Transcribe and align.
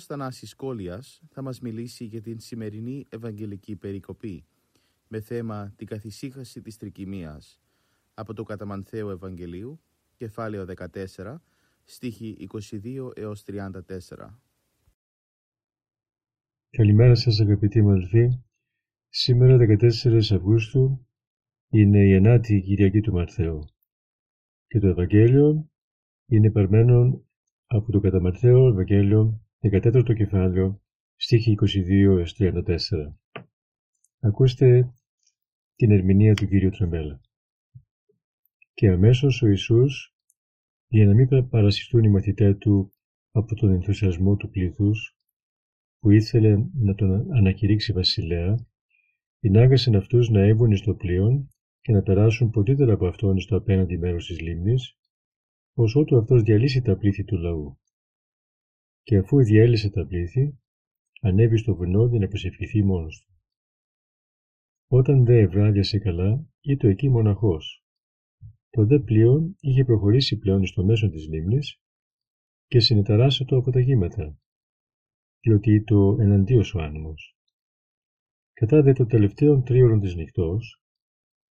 Ο 0.00 0.02
Κύριος 0.02 0.18
Θανάσης 0.18 0.54
Κόλιας 0.54 1.20
θα 1.28 1.42
μας 1.42 1.60
μιλήσει 1.60 2.04
για 2.04 2.20
την 2.20 2.40
σημερινή 2.40 3.06
Ευαγγελική 3.08 3.76
Περικοπή 3.76 4.44
με 5.08 5.20
θέμα 5.20 5.72
την 5.76 5.86
καθησύχαση 5.86 6.60
της 6.60 6.76
τρικυμίας. 6.76 7.60
Από 8.14 8.34
το 8.34 8.42
Καταμανθέο 8.42 9.10
Ευαγγελίου, 9.10 9.80
κεφάλαιο 10.16 10.64
14, 10.64 11.42
στίχη 11.84 12.36
22 12.38 13.10
έως 13.14 13.42
34. 13.42 14.40
Καλημέρα 16.70 17.14
σας 17.14 17.40
αγαπητοί 17.40 17.82
μου 17.82 17.96
Σήμερα 19.08 19.56
14 19.56 20.34
Αυγούστου 20.34 21.06
είναι 21.70 21.98
η 21.98 22.20
9η 22.24 22.62
Κυριακή 22.64 23.00
του 23.00 23.12
Μαρθαίου. 23.12 23.64
Και 24.66 24.78
το 24.78 24.86
Ευαγγέλιο 24.88 25.70
είναι 26.26 26.50
παρμένο 26.50 27.24
από 27.66 27.92
το 27.92 28.00
κατά 28.00 28.20
Ματθαίο 28.20 28.68
Ευαγγέλιο 28.68 29.44
14ο 29.62 30.14
κεφάλαιο 30.14 30.82
στίχη 31.16 31.54
22 31.60 32.24
34. 32.38 32.64
Ακούστε 34.20 34.92
την 35.74 35.90
ερμηνεία 35.90 36.34
του 36.34 36.46
Κύριου 36.46 36.70
Τραμπέλα. 36.70 37.20
Και 38.74 38.88
αμέσως 38.88 39.42
ο 39.42 39.46
Ιησούς, 39.46 40.14
για 40.88 41.06
να 41.06 41.14
μην 41.14 41.48
παρασυστούν 41.48 42.04
οι 42.04 42.08
μαθητές 42.08 42.56
του 42.58 42.92
από 43.30 43.54
τον 43.54 43.70
ενθουσιασμό 43.72 44.36
του 44.36 44.50
πλήθους, 44.50 45.16
που 45.98 46.10
ήθελε 46.10 46.56
να 46.74 46.94
τον 46.94 47.36
ανακηρύξει 47.36 47.92
βασιλέα, 47.92 48.66
ενάγασαν 49.40 49.94
αυτούς 49.94 50.28
να 50.28 50.40
έβουν 50.40 50.76
στο 50.76 50.94
πλοίο 50.94 51.48
και 51.80 51.92
να 51.92 52.02
περάσουν 52.02 52.50
ποτίτερα 52.50 52.92
από 52.92 53.06
αυτόν 53.06 53.40
στο 53.40 53.56
απέναντι 53.56 53.98
μέρος 53.98 54.26
της 54.26 54.40
λίμνης, 54.40 54.98
ως 55.74 55.94
ότου 55.96 56.16
αυτός 56.16 56.42
διαλύσει 56.42 56.82
τα 56.82 56.96
πλήθη 56.96 57.24
του 57.24 57.36
λαού. 57.36 57.79
Και 59.02 59.16
αφού 59.16 59.42
διέλυσε 59.42 59.90
τα 59.90 60.06
πλήθη, 60.06 60.58
ανέβη 61.20 61.56
στο 61.56 61.74
βουνό 61.74 62.06
για 62.06 62.18
να 62.18 62.28
προσευχηθεί 62.28 62.84
μόνος 62.84 63.20
του. 63.20 63.34
Όταν 64.92 65.24
δε 65.24 65.38
ευράδιασε 65.38 65.98
καλά, 65.98 66.46
ήτο 66.60 66.88
εκεί 66.88 67.08
μοναχός. 67.08 67.84
Το 68.70 68.86
δε 68.86 68.98
πλοίο 68.98 69.54
είχε 69.60 69.84
προχωρήσει 69.84 70.38
πλέον 70.38 70.66
στο 70.66 70.84
μέσο 70.84 71.10
της 71.10 71.28
λίμνης 71.28 71.80
και 72.66 72.80
συνεταράσε 72.80 73.44
το 73.44 73.56
από 73.56 73.70
τα 73.70 73.80
γήματα, 73.80 74.38
διότι 75.40 75.74
ήτο 75.74 76.16
εναντίος 76.20 76.74
ο 76.74 76.80
άνεμος. 76.80 77.36
Κατά 78.52 78.82
δε 78.82 78.92
το 78.92 79.06
τελευταίο 79.06 79.62
τρίωρο 79.62 79.98
της 79.98 80.14
νυχτός, 80.14 80.82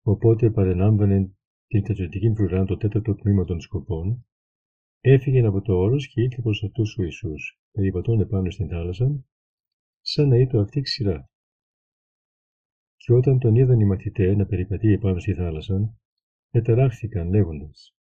οπότε 0.02 0.52
παρενάμβανε 0.52 1.36
την 1.68 1.84
τετρατική 1.84 2.34
φρουρά 2.36 2.66
το 2.66 2.78
τέταρτο 2.78 3.16
τμήμα 3.16 3.44
των 3.44 3.60
σκοπών, 3.60 4.26
έφυγε 5.02 5.46
από 5.46 5.62
το 5.62 5.74
όρος 5.74 6.08
και 6.08 6.22
ήλθε 6.22 6.42
προς 6.42 6.64
αυτούς 6.64 6.98
ο 6.98 7.04
Ιησούς, 7.04 7.60
περιπατών 7.72 8.20
επάνω 8.20 8.52
στην 8.52 8.68
θάλασσα, 8.68 9.26
σαν 10.02 10.28
να 10.28 10.38
ήταν 10.38 10.60
αυτή 10.60 10.82
ξηρά. 10.82 11.30
Και 12.96 13.14
όταν 13.14 13.40
τον 13.40 13.56
είδαν 13.56 13.80
οι 13.80 13.86
μαθητές 13.86 14.36
να 14.36 14.46
περιπατεί 14.46 14.92
επάνω 14.92 15.20
στη 15.20 15.34
θάλασσα, 15.34 15.96
εταράχθηκαν 16.52 17.30
λέγοντας 17.30 17.96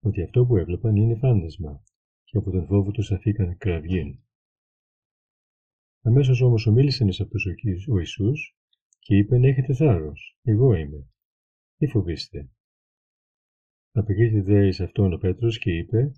ότι 0.00 0.22
αυτό 0.22 0.46
που 0.46 0.56
έβλεπαν 0.56 0.96
είναι 0.96 1.16
φάντασμα 1.16 1.82
και 2.24 2.38
από 2.38 2.50
τον 2.50 2.66
φόβο 2.66 2.90
τους 2.90 3.12
αφήκαν 3.12 3.56
κραυγήν. 3.56 4.18
Αμέσως 6.02 6.40
όμως 6.40 6.66
ομίλησαν 6.66 7.08
εις 7.08 7.20
αυτούς 7.20 7.46
ο 7.88 7.98
Ιησούς 7.98 8.56
και 8.98 9.16
είπεν 9.16 9.44
έχετε 9.44 9.74
θάρρος, 9.74 10.38
εγώ 10.42 10.74
είμαι. 10.74 11.08
Μη 11.78 11.88
φοβήστε. 11.88 12.50
Απεκρίθη 13.98 14.40
δε 14.40 14.66
εις 14.66 14.80
αυτόν 14.80 15.12
ο 15.12 15.18
Πέτρος 15.18 15.58
και 15.58 15.70
είπε 15.76 16.12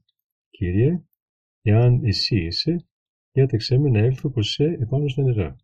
«Κύριε, 0.50 1.02
εάν 1.62 2.04
εσύ 2.04 2.36
είσαι, 2.36 2.86
διάταξέ 3.32 3.78
με 3.78 3.88
να 3.90 3.98
έλθω 3.98 4.30
προς 4.30 4.50
σε 4.50 4.64
επάνω 4.64 5.08
στα 5.08 5.22
νερά». 5.22 5.56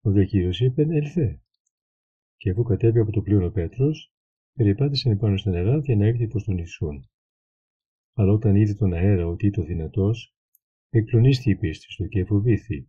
Ο 0.00 0.10
δε 0.10 0.24
Κύριος 0.24 0.60
είπε 0.60 0.82
«Ελθέ». 0.82 1.40
Και 2.36 2.50
αφού 2.50 2.62
κατέβη 2.62 2.98
από 2.98 3.12
το 3.12 3.22
πλοίο 3.22 3.46
ο 3.46 3.50
Πέτρος, 3.50 4.12
περιπάτησε 4.52 5.10
επάνω 5.10 5.36
στα 5.36 5.50
νερά 5.50 5.78
για 5.78 5.96
να 5.96 6.06
έρθει 6.06 6.26
προς 6.26 6.44
τον 6.44 6.58
Ιησούν. 6.58 7.08
Αλλά 8.14 8.32
όταν 8.32 8.56
είδε 8.56 8.74
τον 8.74 8.92
αέρα 8.92 9.26
ότι 9.26 9.46
ήταν 9.46 9.64
δυνατός, 9.64 10.34
εκκλονίστη 10.90 11.50
η 11.50 11.56
πίστη 11.56 11.96
του 11.96 12.08
και 12.08 12.24
φοβήθη. 12.24 12.88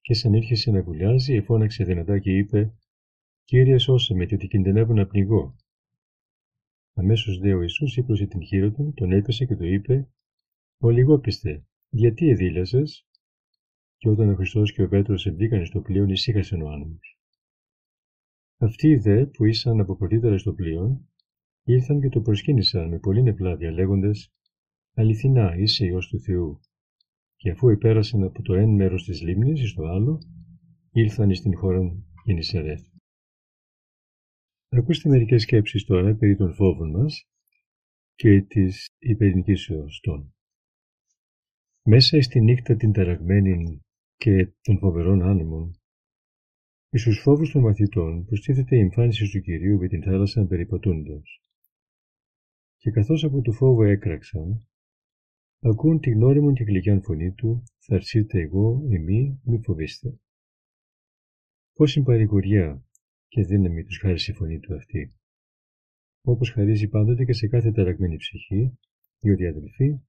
Και 0.00 0.14
σαν 0.14 0.34
ήρχεσε 0.34 0.70
να 0.70 0.82
βουλιάζει, 0.82 1.34
εφώναξε 1.34 1.84
δυνατά 1.84 2.18
και 2.18 2.36
είπε 2.36 2.74
«Κύριε 3.44 3.78
σώσε 3.78 4.14
με, 4.14 4.24
διότι 4.24 4.48
κινδυνεύω 4.48 4.92
να 4.92 5.06
πνιγώ». 5.06 5.54
Αμέσως 7.00 7.38
δε 7.38 7.54
ο 7.54 7.60
Ιησούς 7.60 7.96
ύπλωσε 7.96 8.26
την 8.26 8.42
χείρα 8.44 8.72
του, 8.72 8.92
τον 8.96 9.12
έπεσε 9.12 9.44
και 9.44 9.56
του 9.56 9.64
είπε 9.64 10.08
«Ολιγόπιστε, 10.78 11.64
γιατί 11.88 12.28
εδήλασες» 12.28 13.06
και 13.96 14.08
όταν 14.08 14.30
ο 14.30 14.34
Χριστός 14.34 14.72
και 14.72 14.82
ο 14.82 14.88
Πέτρος 14.88 15.26
εμπήκαν 15.26 15.66
στο 15.66 15.80
πλοίο 15.80 16.04
ησύχασαν 16.04 16.62
ο 16.62 16.68
άνεμος. 16.68 17.18
Αυτοί 18.56 18.96
δε 18.96 19.26
που 19.26 19.44
ήσαν 19.44 19.80
από 19.80 19.96
πρωτήτερα 19.96 20.38
στο 20.38 20.52
πλοίο 20.52 21.08
ήρθαν 21.64 22.00
και 22.00 22.08
το 22.08 22.20
προσκύνησαν 22.20 22.88
με 22.88 22.98
πολύ 22.98 23.28
ευλάβεια 23.28 23.70
λέγοντες 23.70 24.32
«Αληθινά 24.94 25.56
είσαι 25.56 25.84
Υιός 25.84 26.08
του 26.08 26.20
Θεού» 26.20 26.60
και 27.36 27.50
αφού 27.50 27.68
υπέρασαν 27.68 28.22
από 28.22 28.42
το 28.42 28.54
ένα 28.54 28.72
μέρος 28.72 29.04
της 29.04 29.22
λίμνης 29.22 29.70
στο 29.70 29.84
άλλο 29.84 30.18
ήλθαν 30.92 31.34
στην 31.34 31.56
χώρα 31.56 31.80
Γενισερέθ. 32.24 32.89
Ακούστε 34.72 35.08
μερικές 35.08 35.42
σκέψεις 35.42 35.84
τώρα 35.84 36.14
περί 36.14 36.36
των 36.36 36.54
φόβων 36.54 36.90
μας 36.90 37.28
και 38.14 38.42
της 38.42 38.88
υπερνικήσεως 38.98 40.00
των. 40.00 40.34
Μέσα 41.82 42.20
στη 42.22 42.40
νύχτα 42.40 42.76
την 42.76 42.92
ταραγμένη 42.92 43.80
και 44.16 44.52
των 44.62 44.78
φοβερών 44.78 45.22
άνεμων, 45.22 45.80
εις 46.90 47.02
τους 47.02 47.20
φόβους 47.20 47.50
των 47.50 47.62
μαθητών 47.62 48.24
προστίθεται 48.24 48.76
η 48.76 48.80
εμφάνιση 48.80 49.30
του 49.30 49.40
Κυρίου 49.40 49.78
με 49.78 49.88
την 49.88 50.02
θάλασσα 50.02 50.46
περιπατούντας. 50.46 51.40
Και 52.76 52.90
καθώς 52.90 53.24
από 53.24 53.40
του 53.40 53.52
φόβου 53.52 53.82
έκραξαν, 53.82 54.68
ακούν 55.60 56.00
τη 56.00 56.10
γνώριμον 56.10 56.54
και 56.54 56.64
γλυκιά 56.64 57.00
φωνή 57.00 57.32
του 57.32 57.62
«Θα 57.78 57.94
έρθετε 57.94 58.40
εγώ, 58.40 58.86
εμείς, 58.90 59.40
μη 59.44 59.60
φοβήστε». 59.62 60.20
Πόση 61.72 62.02
παρηγοριά 62.02 62.84
και 63.30 63.42
δύναμη 63.44 63.84
τους 63.84 63.98
χάρισε 63.98 64.30
η 64.30 64.34
φωνή 64.34 64.58
του 64.60 64.74
αυτή. 64.74 65.14
Όπως 66.22 66.50
χαρίζει 66.50 66.88
πάντοτε 66.88 67.24
και 67.24 67.32
σε 67.32 67.46
κάθε 67.48 67.72
ταραγμένη 67.72 68.16
ψυχή, 68.16 68.78
διότι 69.20 69.46
αδελφοί, 69.46 70.00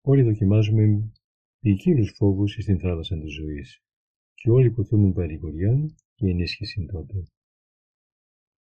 όλοι 0.00 0.22
δοκιμάζουμε 0.22 1.12
ποικίλους 1.60 2.12
φόβους 2.16 2.52
στην 2.52 2.78
θάλασσα 2.78 3.18
της 3.18 3.32
ζωής 3.34 3.82
και 4.34 4.50
όλοι 4.50 4.66
υποθούν 4.66 5.12
παρηγοριά 5.12 5.74
και 6.14 6.26
ενίσχυση 6.26 6.86
τότε. 6.92 7.24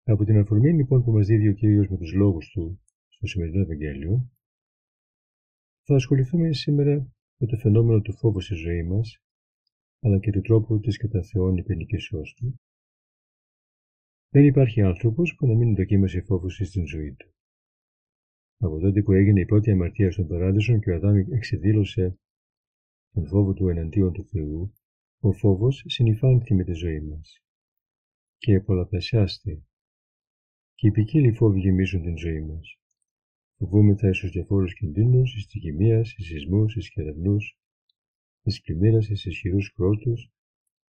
Από 0.03 0.25
την 0.25 0.39
αφορμή 0.39 0.73
λοιπόν 0.73 1.05
που 1.05 1.13
μας 1.13 1.27
δίδει 1.27 1.49
ο 1.49 1.53
Κύριος 1.53 1.89
με 1.89 1.97
τους 1.97 2.13
λόγους 2.13 2.51
του 2.51 2.81
στο 3.09 3.27
σημερινό 3.27 3.61
Ευαγγέλιο, 3.61 4.31
θα 5.83 5.95
ασχοληθούμε 5.95 6.53
σήμερα 6.53 7.13
με 7.37 7.47
το 7.47 7.57
φαινόμενο 7.57 8.01
του 8.01 8.17
φόβου 8.17 8.41
στη 8.41 8.55
ζωή 8.55 8.83
μας, 8.83 9.23
αλλά 10.01 10.19
και 10.19 10.31
του 10.31 10.41
τρόπου 10.41 10.81
της 10.81 10.97
κατά 10.97 11.23
Θεόν 11.23 11.57
υπενικήσεώς 11.57 12.35
του, 12.35 12.61
δεν 14.33 14.45
υπάρχει 14.45 14.81
άνθρωπος 14.81 15.35
που 15.35 15.47
να 15.47 15.55
μην 15.55 15.75
δοκίμασε 15.75 16.21
φόβους 16.21 16.61
στην 16.65 16.87
ζωή 16.87 17.15
του. 17.15 17.35
Από 18.59 18.79
τότε 18.79 19.03
που 19.03 19.13
έγινε 19.13 19.41
η 19.41 19.45
πρώτη 19.45 19.71
αμαρτία 19.71 20.11
στον 20.11 20.27
Παράδεισο 20.27 20.79
και 20.79 20.91
ο 20.91 20.95
Αδάμ 20.95 21.17
εξεδήλωσε 21.17 22.19
τον 23.13 23.27
φόβο 23.27 23.53
του 23.53 23.69
εναντίον 23.69 24.13
του 24.13 24.25
Θεού, 24.25 24.75
ο 25.21 25.33
φόβος 25.33 25.85
συνειφάνθηκε 25.87 26.55
με 26.55 26.65
τη 26.65 26.73
ζωή 26.73 27.01
μας 27.01 27.43
και 28.39 28.61
πολλαπλασιάστη. 28.61 29.65
Και 30.75 30.87
οι 30.87 30.91
ποικίλοι 30.91 31.33
φόβοι 31.33 31.61
γεμίζουν 31.61 32.03
την 32.03 32.19
ζωή 32.19 32.41
μας. 32.41 32.79
Φοβούμεθα 33.57 34.13
στου 34.13 34.31
διαφόρου 34.31 34.67
κινδύνους, 34.67 35.35
εις 35.35 35.47
τρικυμία, 35.47 36.01
εις 36.01 36.27
σεισμούς, 36.27 36.77
εις 36.77 36.91
κεραυνούς, 36.91 37.59
τη 38.43 38.61
πλημμύρας, 38.65 39.05
στι 39.05 39.29
ισχυρούς 39.29 39.73
κρότους, 39.73 40.31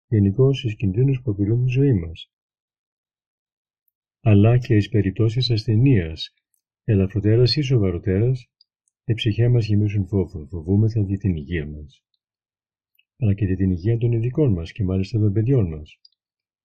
γενικώς 0.07 0.59
στου 0.59 0.75
κινδύνους 0.75 1.21
που 1.21 1.31
απειλούν 1.31 1.65
τη 1.65 1.71
ζωή 1.71 1.93
μας. 1.93 2.31
Αλλά 4.25 4.57
και 4.57 4.75
ει 4.75 4.89
περιπτώσεις 4.89 5.51
ασθενείας, 5.51 6.33
ελαφροτέρα 6.83 7.43
ή 7.55 7.61
σοβαροτέρα, 7.61 8.31
η 9.05 9.13
ψυχέ 9.13 9.49
μας 9.49 9.65
γεμίζουν 9.65 10.07
φόβο, 10.07 10.47
φοβούμεθα 10.47 11.01
για 11.01 11.17
την 11.17 11.35
υγεία 11.35 11.67
μας. 11.67 12.03
Αλλά 13.17 13.33
και 13.33 13.45
για 13.45 13.55
την 13.55 13.71
υγεία 13.71 13.97
των 13.97 14.11
ειδικών 14.11 14.51
μας 14.51 14.71
και 14.71 14.83
μάλιστα 14.83 15.19
των 15.19 15.33
παιδιών 15.33 15.67
μας. 15.67 15.99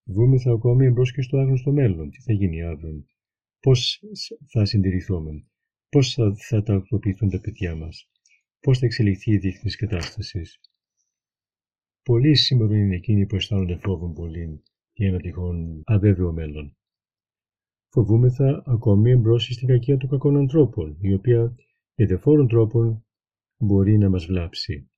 Φοβούμεθα 0.05 0.52
ακόμη 0.52 0.87
εμπρός 0.87 1.12
και 1.12 1.22
στο 1.22 1.38
άγνωστο 1.38 1.72
μέλλον. 1.72 2.10
Τι 2.10 2.20
θα 2.20 2.32
γίνει 2.32 2.62
αύριο, 2.62 3.05
πώς 3.61 4.02
θα 4.52 4.64
συντηρηθούμε, 4.64 5.44
πώς 5.88 6.14
θα, 6.14 6.34
θα 6.37 6.62
τακτοποιηθούν 6.62 7.28
τα 7.28 7.40
παιδιά 7.40 7.75
μας, 7.75 8.11
πώς 8.61 8.78
θα 8.78 8.87
εξελιχθεί 8.87 9.32
η 9.32 9.38
δείχνη 9.38 9.70
τη 9.70 9.76
κατάσταση; 9.76 10.43
Πολλοί 12.02 12.34
σήμερα 12.34 12.76
είναι 12.76 12.96
εκείνοι 12.96 13.26
που 13.26 13.37
αισθάνονται 13.37 13.76
φόβο 13.76 14.12
πολύ 14.12 14.62
για 14.93 15.08
ένα 15.08 15.19
τυχόν 15.19 15.82
αβέβαιο 15.84 16.32
μέλλον. 16.32 16.77
Φοβούμεθα 17.90 18.62
ακόμη 18.67 19.11
εμπρό 19.11 19.38
στην 19.38 19.69
κακία 19.69 19.96
των 19.96 20.08
κακών 20.08 20.37
ανθρώπων, 20.37 20.96
η 21.00 21.14
οποία 21.14 21.55
για 21.94 22.06
διαφόρων 22.06 22.49
τρόπων 22.49 23.06
μπορεί 23.58 23.99
να 23.99 24.08
μας 24.08 24.26
βλάψει. 24.26 24.90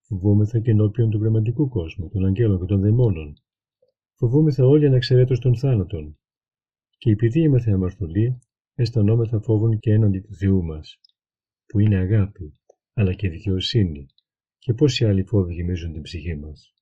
Φοβούμεθα 0.00 0.60
και 0.60 0.70
ενώπιον 0.70 1.10
του 1.10 1.18
πνευματικού 1.18 1.68
κόσμου, 1.68 2.08
των 2.08 2.24
αγγέλων 2.24 2.60
και 2.60 2.66
των 2.66 2.80
δαιμόνων. 2.80 3.34
Φοβούμεθα 4.14 4.66
όλοι 4.66 4.86
αναξαιρέτως 4.86 5.38
των 5.38 5.56
θάνατων. 5.56 6.18
Και 6.98 7.10
επειδή 7.10 7.40
είμαστε 7.40 7.72
αμαρτωλοί, 7.72 8.38
αισθανόμεθα 8.74 9.40
φόβων 9.40 9.78
και 9.78 9.92
έναντι 9.92 10.20
του 10.20 10.34
Θεού 10.34 10.64
μας, 10.64 11.00
που 11.66 11.78
είναι 11.78 11.96
αγάπη, 11.96 12.52
αλλά 12.92 13.14
και 13.14 13.28
δικαιοσύνη, 13.28 14.06
και 14.58 14.74
πόσοι 14.74 15.04
άλλοι 15.04 15.24
φόβοι 15.24 15.54
γεμίζουν 15.54 15.92
την 15.92 16.02
ψυχή 16.02 16.36
μας. 16.36 16.74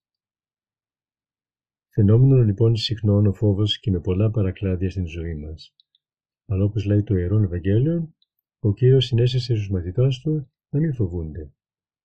Φαινόμενο 1.97 2.43
λοιπόν 2.43 2.77
συχνών 2.77 3.27
ο 3.27 3.33
φόβος 3.33 3.79
και 3.79 3.91
με 3.91 4.01
πολλά 4.01 4.31
παρακλάδια 4.31 4.91
στην 4.91 5.07
ζωή 5.07 5.35
μας. 5.35 5.75
Αλλά 6.47 6.65
όπως 6.65 6.85
λέει 6.85 7.03
το 7.03 7.17
Ιερόν 7.17 7.45
Ευαγγέλιο, 7.45 8.15
ο 8.59 8.75
κύριος 8.75 9.05
συνέστησε 9.05 9.55
στους 9.55 9.71
μαθητάς 9.71 10.21
του 10.21 10.53
να 10.69 10.81
μην 10.81 10.95
φοβούνται. 10.95 11.53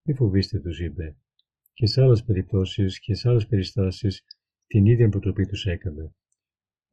Μην 0.04 0.16
φοβήστε, 0.16 0.60
τους 0.60 0.80
είπε. 0.80 1.18
Και 1.74 1.86
σε 1.86 2.02
άλλες 2.02 2.24
περιπτώσεις 2.24 3.00
και 3.00 3.14
σε 3.14 3.30
άλλες 3.30 3.48
περιστάσεις 3.48 4.24
την 4.68 4.86
ίδια 4.86 5.10
προτροπή 5.10 5.46
τους 5.46 5.66
έκανε. 5.66 6.14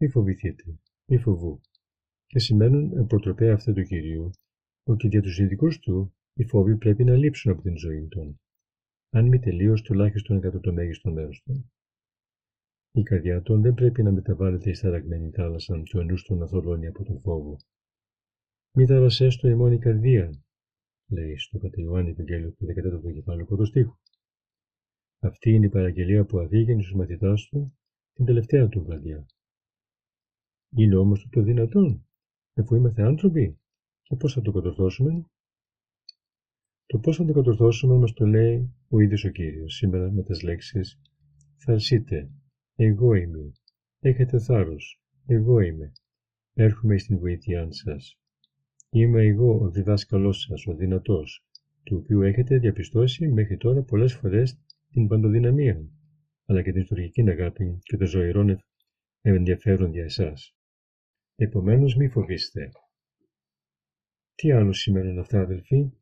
Μην 0.00 0.10
φοβηθείτε, 0.10 0.78
μη 1.10 1.18
φοβού. 1.18 1.60
Και 2.26 2.38
σημαίνουν 2.38 3.06
προτροπέ 3.06 3.50
αυτού 3.50 3.72
του 3.72 3.82
κυρίου 3.82 4.30
ότι 4.82 5.08
για 5.08 5.22
τους 5.22 5.38
ειδικού 5.38 5.68
του 5.80 6.14
οι 6.32 6.44
φόβοι 6.44 6.76
πρέπει 6.76 7.04
να 7.04 7.16
λείψουν 7.16 7.52
από 7.52 7.62
την 7.62 7.76
ζωή 7.76 8.08
των, 8.08 8.40
αν 9.10 9.28
μη 9.28 9.38
τελείως 9.38 9.82
τουλάχιστον 9.82 10.40
κατά 10.40 10.60
το 10.60 10.72
μέγιστο 10.72 11.12
μέρος 11.12 11.42
των. 11.44 11.70
Η 12.96 13.02
καρδιά 13.02 13.42
των 13.42 13.62
δεν 13.62 13.74
πρέπει 13.74 14.02
να 14.02 14.12
μεταβάλλεται 14.12 14.70
ει 14.70 14.72
ταραγμένη 14.72 15.30
θάλασσα 15.30 15.82
και 15.82 15.98
ο 15.98 16.02
νους 16.02 16.22
του 16.22 16.34
να 16.34 16.46
θολώνει 16.46 16.86
από 16.86 17.04
τον 17.04 17.20
φόβο. 17.20 17.56
Μη 18.72 18.86
ταρασέ 18.86 19.30
στο 19.30 19.48
ημών 19.48 19.72
η 19.72 19.78
καρδία, 19.78 20.30
λέει 21.08 21.36
στο 21.36 21.58
κατά 21.58 21.80
Ιωάννη 21.80 22.10
Ευαγγέλιο 22.10 22.52
του 22.52 22.66
14ο 22.66 23.12
κεφάλαιο 23.12 23.46
πρώτο 23.46 23.64
στίχο. 23.64 23.98
Αυτή 25.18 25.50
είναι 25.50 25.66
η 25.66 25.68
παραγγελία 25.68 26.24
που 26.24 26.38
αδίγαινε 26.38 26.82
στους 26.82 26.94
μαθητάς 26.94 27.48
του 27.48 27.78
την 28.12 28.24
τελευταία 28.24 28.68
του 28.68 28.84
βραδιά. 28.84 29.26
Είναι 30.76 30.96
όμως 30.96 31.28
το 31.30 31.42
δυνατόν, 31.42 32.06
εφού 32.54 32.74
είμαστε 32.74 33.02
άνθρωποι, 33.02 33.58
και 34.02 34.16
πώς 34.16 34.32
θα 34.32 34.40
το 34.40 34.52
κατορθώσουμε; 34.52 35.24
Το 36.86 36.98
πώς 36.98 37.16
θα 37.16 37.24
το 37.24 37.32
κατορθώσουμε 37.32 37.96
μας 37.96 38.12
το 38.12 38.26
λέει 38.26 38.74
ο 38.88 39.00
ίδιος 39.00 39.24
ο 39.24 39.30
κύριος 39.30 39.74
σήμερα 39.74 40.10
με 40.12 40.22
τις 40.22 40.42
λέξεις 40.42 41.00
Θαρσείτε, 41.58 42.30
εγώ 42.76 43.14
είμαι, 43.14 43.52
έχετε 44.00 44.38
θάρρος, 44.38 45.02
εγώ 45.26 45.60
είμαι, 45.60 45.92
έρχομαι 46.54 46.98
στην 46.98 47.18
βοήθειά 47.18 47.72
σας. 47.72 48.18
Είμαι 48.90 49.22
εγώ 49.22 49.58
ο 49.60 49.70
διδάσκαλός 49.70 50.40
σας, 50.40 50.66
ο 50.66 50.74
δυνατός, 50.74 51.44
του 51.82 51.96
οποίου 51.96 52.22
έχετε 52.22 52.58
διαπιστώσει 52.58 53.28
μέχρι 53.28 53.56
τώρα 53.56 53.82
πολλές 53.82 54.14
φορές 54.14 54.58
την 54.90 55.08
παντοδυναμία, 55.08 55.88
αλλά 56.46 56.62
και 56.62 56.72
την 56.72 56.84
στοργική 56.84 57.30
αγάπη 57.30 57.78
και 57.82 57.96
το 57.96 58.06
ζωηρό 58.06 58.58
ενδιαφέρον 59.20 59.92
για 59.92 60.04
εσάς. 60.04 60.56
Επομένως 61.36 61.96
μη 61.96 62.08
φοβήστε. 62.08 62.70
Τι 64.34 64.52
άλλο 64.52 64.72
σημαίνουν 64.72 65.18
αυτά 65.18 65.40
αδελφοί, 65.40 65.92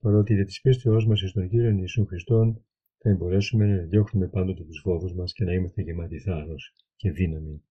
παρότι 0.00 0.34
για 0.34 0.44
τις 0.44 0.60
πίστεώς 0.60 1.06
μας 1.06 1.18
στον 1.18 1.48
Κύριο 1.48 1.70
Ιησού 1.70 2.06
Χριστόν 2.06 2.64
θα 3.04 3.14
μπορέσουμε 3.14 3.66
να 3.66 3.82
διώχνουμε 3.82 4.28
πάντοτε 4.28 4.64
τους 4.64 4.80
φόβους 4.80 5.14
μας 5.14 5.32
και 5.32 5.44
να 5.44 5.52
είμαστε 5.52 5.82
γεμάτοι 5.82 6.18
θάρρος 6.18 6.74
και 6.96 7.10
δύναμη. 7.10 7.62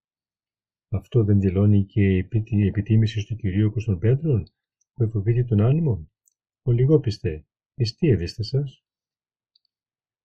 Αυτό 0.90 1.24
δεν 1.24 1.40
δηλώνει 1.40 1.86
και 1.86 2.18
η 2.46 2.68
επιτίμηση 2.68 3.26
του 3.26 3.36
Κυρίου 3.36 3.72
Κωστον 3.72 4.00
Πέτρων, 4.00 4.44
που 4.94 5.04
εφοβήθη 5.04 5.46
τον 5.46 5.62
άνεμο. 5.62 6.10
Ο 6.62 6.72
λιγόπιστε, 6.72 7.46
εις 7.76 7.96
τι 7.96 8.08
έβεστε 8.08 8.44
σας; 8.44 8.84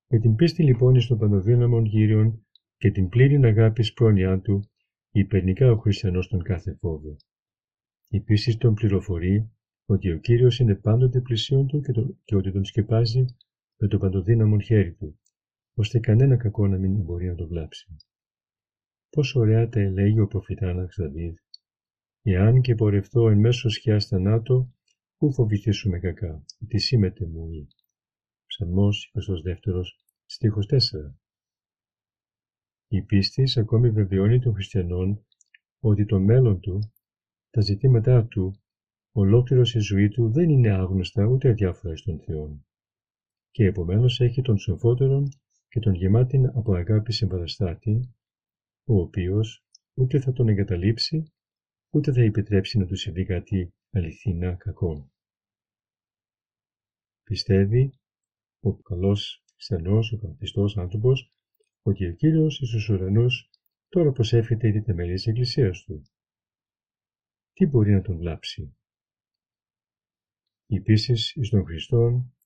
Με 0.09 0.19
την 0.19 0.35
πίστη 0.35 0.63
λοιπόν 0.63 0.95
εις 0.95 1.07
των 1.07 1.19
παντοδύναμων 1.19 1.89
Κύριων 1.89 2.47
και 2.77 2.91
την 2.91 3.09
πλήρη 3.09 3.45
αγάπη 3.45 3.93
πρόνοιά 3.93 4.41
του, 4.41 4.71
υπερνικά 5.11 5.73
ο 5.73 5.77
χριστιανός 5.77 6.29
τον 6.29 6.43
κάθε 6.43 6.75
φόβο. 6.75 7.17
Η 8.09 8.21
πίστη 8.21 8.57
τον 8.57 8.75
πληροφορεί 8.75 9.51
ότι 9.87 10.11
ο 10.11 10.19
Κύριος 10.19 10.59
είναι 10.59 10.75
πάντοτε 10.75 11.21
πλησίον 11.21 11.67
του 11.67 11.81
και, 11.81 11.93
το, 11.93 12.17
και 12.25 12.37
ότι 12.37 12.53
τον 12.53 12.65
σκεπάζει 12.65 13.25
με 13.81 13.89
το 13.89 13.99
παντοδύναμο 13.99 14.61
χέρι 14.61 14.95
του, 14.95 15.21
ώστε 15.75 15.99
κανένα 15.99 16.37
κακό 16.37 16.67
να 16.67 16.79
μην 16.79 17.03
μπορεί 17.03 17.27
να 17.27 17.35
το 17.35 17.47
βλάψει. 17.47 17.97
Πόσο 19.11 19.41
ωραία 19.41 19.69
τα 19.69 19.81
ελέγει 19.81 20.21
ο 20.21 20.27
προφητάναξ 20.27 20.97
Δαβίδ. 20.97 21.37
Εάν 22.23 22.61
και 22.61 22.75
πορευτώ 22.75 23.29
εν 23.29 23.39
μέσω 23.39 23.69
σκιάς 23.69 24.07
θανάτου, 24.07 24.75
πού 25.17 25.33
φοβηθήσουμε 25.33 25.99
κακά, 25.99 26.45
τι 26.69 26.79
σήμεται 26.79 27.27
μου 27.27 27.51
ή. 27.51 27.67
Ψαλμός 28.47 29.13
22, 29.15 29.83
στίχος 30.27 30.67
4. 30.67 31.15
Η 32.89 33.03
πίστη 33.03 33.61
ακόμη 33.61 33.91
βεβαιώνει 33.91 34.41
των 34.41 34.55
χριστιανών 34.55 35.27
ότι 35.81 36.05
το 36.05 36.21
μέλλον 36.21 36.61
του, 36.61 36.93
τα 37.51 37.61
ζητήματά 37.61 38.27
του, 38.27 38.61
ολόκληρος 39.13 39.75
η 39.75 39.79
ζωή 39.79 40.09
του 40.09 40.31
δεν 40.31 40.49
είναι 40.49 40.71
άγνωστα 40.71 41.25
ούτε 41.25 41.49
αδιάφορα 41.49 41.97
στον 41.97 42.21
Θεό. 42.21 42.68
Και 43.51 43.65
επομένως 43.65 44.21
έχει 44.21 44.43
τον 44.43 44.59
σοφότερον 44.59 45.29
και 45.69 45.81
τον 45.81 45.95
γεμάτιν 45.95 46.47
από 46.47 46.75
αγάπη 46.75 47.13
συμπαραστάτη, 47.13 48.15
ο 48.85 49.01
οποίος 49.01 49.65
ούτε 49.95 50.21
θα 50.21 50.33
τον 50.33 50.49
εγκαταλείψει, 50.49 51.33
ούτε 51.91 52.13
θα 52.13 52.21
επιτρέψει 52.21 52.79
να 52.79 52.87
του 52.87 52.97
συμβεί 52.97 53.25
κάτι 53.25 53.75
αληθινά 53.91 54.55
κακό. 54.55 55.11
Πιστεύει 57.23 57.99
ο 58.61 58.77
καλός 58.77 59.45
στενός, 59.57 60.13
ο 60.13 60.19
καθιστός 60.19 60.77
άνθρωπος, 60.77 61.33
ότι 61.83 62.07
ο 62.07 62.15
Κύριος 62.15 62.61
εις 62.61 62.71
τους 62.71 62.89
ουρανούς 62.89 63.51
τώρα 63.89 64.13
προσεύχεται 64.13 64.69
η 64.69 64.83
θεμελή 64.83 65.15
της 65.15 65.27
Εκκλησίας 65.27 65.83
του. 65.83 66.03
Τι 67.53 67.67
μπορεί 67.67 67.93
να 67.93 68.03
τον 68.03 68.17
βλάψει; 68.17 68.77
Η 70.67 70.81
πίστη 70.81 71.13
εις 71.13 71.49
τον 71.49 71.65
Χριστόν 71.65 72.38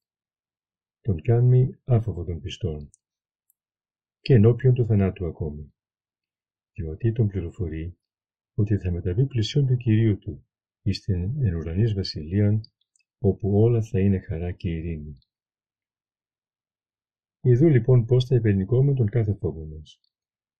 τον 1.02 1.23
κάνει 1.23 1.80
άφοβο 1.85 2.25
των 2.25 2.40
πιστών 2.40 2.90
και 4.21 4.35
ενώπιον 4.35 4.75
του 4.75 4.87
θανάτου 4.87 5.26
ακόμη 5.26 5.73
διότι 6.73 7.12
τον 7.12 7.28
πληροφορεί 7.28 7.97
ότι 8.54 8.78
θα 8.78 8.90
μεταβεί 8.90 9.26
πλησιόν 9.26 9.66
του 9.66 9.76
Κυρίου 9.76 10.18
του 10.18 10.47
εις 10.82 11.00
την 11.00 11.44
ενουρανής 11.44 11.94
βασιλείαν, 11.94 12.61
όπου 13.18 13.61
όλα 13.61 13.82
θα 13.82 14.00
είναι 14.00 14.18
χαρά 14.18 14.52
και 14.52 14.71
ειρήνη. 14.71 15.18
Ιδού 17.40 17.68
λοιπόν 17.68 18.04
πώς 18.04 18.25
θα 18.25 18.35
υπερνικούμε 18.35 18.94
τον 18.94 19.06
κάθε 19.06 19.35
φόβο 19.35 19.66
μας, 19.66 20.00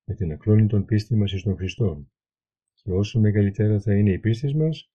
με 0.05 0.15
την 0.15 0.33
ακλόνητον 0.33 0.85
πίστη 0.85 1.17
μας 1.17 1.33
εις 1.33 1.43
τον 1.43 1.57
Χριστόν, 1.57 2.13
και 2.75 2.93
όσο 2.93 3.21
μεγαλύτερα 3.21 3.81
θα 3.81 3.97
είναι 3.97 4.13
η 4.13 4.19
πίστη 4.19 4.57
μας, 4.57 4.93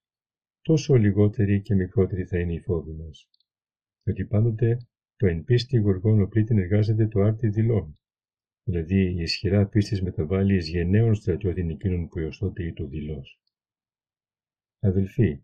τόσο 0.61 0.95
λιγότερη 0.95 1.61
και 1.61 1.75
μικρότερη 1.75 2.25
θα 2.25 2.39
είναι 2.39 2.53
η 2.53 2.59
φόβη 2.59 2.91
μας. 2.91 3.29
Διότι 4.03 4.25
πάντοτε 4.25 4.77
το 5.17 5.27
εν 5.27 5.43
πίστη 5.43 5.77
γοργόν 5.77 6.21
οπλίτην 6.21 6.57
εργάζεται 6.57 7.07
το 7.07 7.21
άρτη 7.21 7.47
δηλών, 7.47 7.99
δηλαδή 8.63 9.13
η 9.13 9.21
ισχυρά 9.21 9.67
πίστης 9.67 10.01
μεταβάλλει 10.01 10.55
εις 10.55 10.69
γενναίων 10.69 11.15
στρατιώτην 11.15 11.69
εκείνων 11.69 12.07
που 12.07 12.19
έως 12.19 12.37
τότε 12.37 12.73
το 12.73 12.85
δηλώς. 12.85 13.41
Αδελφοί, 14.79 15.43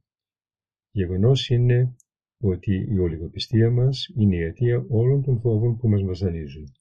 γεγονός 0.92 1.50
είναι 1.50 1.96
ότι 2.40 2.88
η 2.90 3.00
ολιγοπιστία 3.00 3.72
μας 3.72 4.08
είναι 4.16 4.36
η 4.36 4.42
αιτία 4.42 4.86
όλων 4.90 5.24
των 5.24 5.40
φόβων 5.40 5.78
που 5.78 5.90
μας 5.90 6.04
βασανίζουν. 6.04 6.72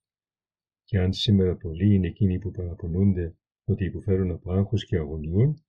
Και 0.84 0.98
αν 0.98 1.12
σήμερα 1.12 1.56
πολλοί 1.56 1.94
είναι 1.94 2.06
εκείνοι 2.06 2.38
που 2.38 2.50
παραπονούνται 2.50 3.36
ότι 3.64 3.84
υποφέρουν 3.84 4.30
από 4.30 4.52
άγχος 4.52 4.84
και 4.84 4.96
αγωνιούν 4.96 5.64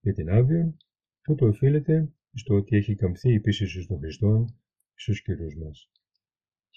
για 0.00 0.12
την 0.12 0.30
άδεια, 0.30 0.76
τότε 1.22 1.44
οφείλεται 1.44 2.12
στο 2.32 2.54
ότι 2.54 2.76
έχει 2.76 2.94
καμφθεί 2.94 3.32
η 3.32 3.40
πίστη 3.40 3.66
στους 3.66 3.86
των 3.86 3.98
Χριστών 3.98 4.58
στους 4.94 5.22
καιρούς 5.22 5.54
μας. 5.56 5.90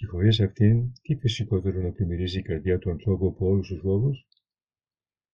Και 0.02 0.08
χωρίς 0.08 0.40
αυτήν, 0.40 0.92
τι 1.02 1.16
φυσικότερο 1.16 1.82
να 1.82 1.92
πλημμυρίζει 1.92 2.40
η 2.40 2.42
καρδιά 2.42 2.78
του 2.78 2.90
ανθρώπου 2.90 3.28
από 3.28 3.46
όλους 3.46 3.68
τους 3.68 3.80
φόβους; 3.80 4.28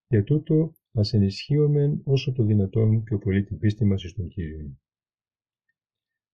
Για 0.07 0.23
τούτο, 0.23 0.73
ας 0.91 1.13
ενισχύουμε 1.13 2.01
όσο 2.03 2.31
το 2.31 2.43
δυνατόν 2.43 3.03
πιο 3.03 3.17
πολύ 3.17 3.43
την 3.43 3.57
πίστη 3.57 3.85
μας 3.85 4.01
στον 4.01 4.27
Κύριο. 4.27 4.77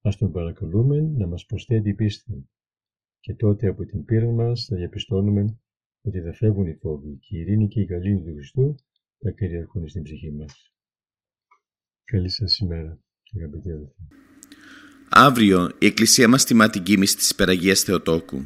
Ας 0.02 0.18
τον 0.18 0.32
παρακαλούμε 0.32 1.02
να 1.02 1.28
μας 1.28 1.46
προσθέτει 1.46 1.94
πίστη 1.94 2.50
και 3.20 3.34
τότε 3.34 3.68
από 3.68 3.86
την 3.86 4.06
πείρα 4.06 4.32
μας 4.32 4.66
θα 4.66 4.76
διαπιστώνουμε 4.76 5.60
ότι 6.02 6.22
θα 6.22 6.34
φεύγουν 6.34 6.68
οι 6.68 6.76
φόβοι 6.76 7.18
και 7.18 7.38
η 7.38 7.40
ειρήνη 7.40 7.68
και 7.68 7.82
η 7.82 7.86
καλή 7.86 8.24
του 8.24 8.34
Χριστού 8.34 8.76
θα 9.18 9.32
κυριαρχούν 9.32 9.88
στην 9.88 10.04
ψυχή 10.04 10.32
μας. 10.32 10.74
Καλή 12.04 12.30
σας 12.30 12.58
ημέρα, 12.58 13.00
αγαπητοί 13.36 13.72
αδελφοί. 13.72 14.02
Αύριο 15.16 15.72
η 15.78 15.86
Εκκλησία 15.86 16.28
μας 16.28 16.46
τιμά 16.46 16.70
την 16.70 16.84
κοίμηση 16.84 17.16
της 17.16 17.30
Υπεραγίας 17.30 17.82
Θεοτόκου. 17.82 18.46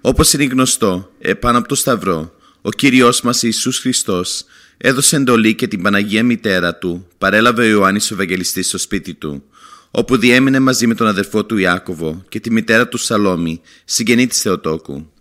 Όπως 0.00 0.32
είναι 0.32 0.44
γνωστό, 0.44 1.12
επάνω 1.18 1.58
από 1.58 1.68
το 1.68 1.74
Σταυρό, 1.74 2.34
ο 2.62 2.70
Κύριος 2.70 3.20
μας 3.20 3.42
Ιησούς 3.42 3.78
Χριστός 3.78 4.44
έδωσε 4.76 5.16
εντολή 5.16 5.54
και 5.54 5.66
την 5.66 5.82
Παναγία 5.82 6.24
Μητέρα 6.24 6.74
Του 6.76 7.08
παρέλαβε 7.18 7.62
ο 7.62 7.66
Ιωάννης 7.68 8.10
ο 8.10 8.14
Ευαγγελιστής 8.14 8.66
στο 8.66 8.78
σπίτι 8.78 9.14
Του, 9.14 9.44
όπου 9.90 10.16
διέμεινε 10.16 10.58
μαζί 10.58 10.86
με 10.86 10.94
τον 10.94 11.06
αδερφό 11.06 11.44
του 11.44 11.56
Ιάκωβο 11.56 12.24
και 12.28 12.40
τη 12.40 12.50
μητέρα 12.50 12.88
του 12.88 12.98
Σαλόμη, 12.98 13.60
συγγενή 13.84 14.26
της 14.26 14.40
Θεοτόκου. 14.40 15.12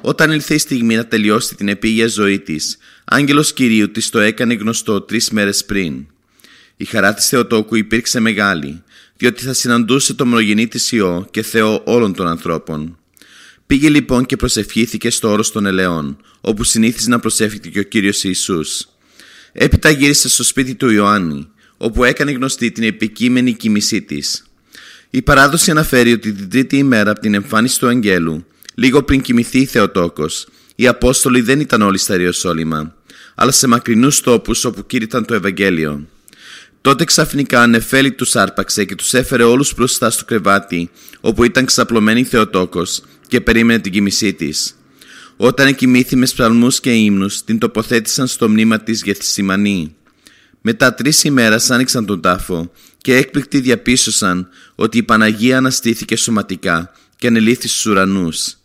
Όταν 0.00 0.32
ήλθε 0.32 0.54
η 0.54 0.58
στιγμή 0.58 0.96
να 0.96 1.06
τελειώσει 1.06 1.54
την 1.54 1.68
επίγεια 1.68 2.06
ζωή 2.06 2.38
της, 2.38 2.78
άγγελος 3.04 3.52
Κυρίου 3.52 3.90
της 3.90 4.10
το 4.10 4.18
έκανε 4.18 4.54
γνωστό 4.54 5.00
τρεις 5.00 5.30
μέρες 5.30 5.64
πριν. 5.64 6.06
Η 6.76 6.84
χαρά 6.84 7.14
της 7.14 7.28
Θεοτόκου 7.28 7.74
υπήρξε 7.74 8.20
μεγάλη, 8.20 8.82
διότι 9.18 9.44
θα 9.44 9.52
συναντούσε 9.52 10.14
το 10.14 10.26
μονογενή 10.26 10.68
της 10.68 10.92
Υιό 10.92 11.28
και 11.30 11.42
Θεό 11.42 11.82
όλων 11.84 12.14
των 12.14 12.26
ανθρώπων. 12.26 12.98
Πήγε 13.66 13.88
λοιπόν 13.88 14.26
και 14.26 14.36
προσευχήθηκε 14.36 15.10
στο 15.10 15.30
όρος 15.30 15.52
των 15.52 15.66
ελαιών, 15.66 16.16
όπου 16.40 16.64
συνήθιζε 16.64 17.08
να 17.08 17.18
προσεύχεται 17.18 17.68
και 17.68 17.78
ο 17.78 17.82
Κύριος 17.82 18.24
Ιησούς. 18.24 18.88
Έπειτα 19.52 19.90
γύρισε 19.90 20.28
στο 20.28 20.42
σπίτι 20.42 20.74
του 20.74 20.90
Ιωάννη, 20.90 21.48
όπου 21.76 22.04
έκανε 22.04 22.30
γνωστή 22.30 22.70
την 22.70 22.82
επικείμενη 22.82 23.52
κοιμησή 23.52 24.02
της. 24.02 24.44
Η 25.10 25.22
παράδοση 25.22 25.70
αναφέρει 25.70 26.12
ότι 26.12 26.32
την 26.32 26.50
τρίτη 26.50 26.76
ημέρα 26.76 27.10
από 27.10 27.20
την 27.20 27.34
εμφάνιση 27.34 27.78
του 27.78 27.86
Αγγέλου, 27.86 28.46
λίγο 28.74 29.02
πριν 29.02 29.20
κοιμηθεί 29.20 29.58
η 29.58 29.64
Θεοτόκος, 29.64 30.46
οι 30.74 30.86
Απόστολοι 30.86 31.40
δεν 31.40 31.60
ήταν 31.60 31.82
όλοι 31.82 31.98
στα 31.98 32.18
Ιεροσόλυμα, 32.18 32.94
αλλά 33.34 33.50
σε 33.50 33.66
μακρινούς 33.66 34.20
τόπους 34.20 34.64
όπου 34.64 34.86
κήρυταν 34.86 35.24
το 35.24 35.34
Ευαγγέλιο. 35.34 36.06
Τότε 36.88 37.04
ξαφνικά 37.04 37.62
ανεφέλη 37.62 38.12
του 38.12 38.26
άρπαξε 38.32 38.84
και 38.84 38.94
τους 38.94 39.14
έφερε 39.14 39.42
όλους 39.42 39.74
μπροστά 39.74 40.10
στο 40.10 40.24
κρεβάτι, 40.24 40.90
όπου 41.20 41.44
ήταν 41.44 41.64
ξαπλωμένη 41.64 42.20
η 42.20 42.24
Θεοτόκος 42.24 43.02
και 43.28 43.40
περίμενε 43.40 43.78
την 43.78 43.92
κοιμησή 43.92 44.32
της. 44.32 44.74
Όταν 45.36 45.74
κοιμήθη 45.74 46.16
με 46.16 46.26
σπαλμούς 46.26 46.80
και 46.80 46.92
ύμνους, 46.92 47.44
την 47.44 47.58
τοποθέτησαν 47.58 48.26
στο 48.26 48.48
μνήμα 48.48 48.80
της 48.80 49.02
Γεθσιμανή. 49.02 49.94
Μετά 50.60 50.94
τρεις 50.94 51.24
ημέρες 51.24 51.70
άνοιξαν 51.70 52.06
τον 52.06 52.20
τάφο 52.20 52.72
και 52.98 53.16
έκπληκτοι 53.16 53.60
διαπίστωσαν 53.60 54.48
ότι 54.74 54.98
η 54.98 55.02
Παναγία 55.02 55.56
αναστήθηκε 55.56 56.16
σωματικά 56.16 56.92
και 57.16 57.26
ανελήφθη 57.26 57.68
στους 57.68 57.86
ουρανούς. 57.86 58.56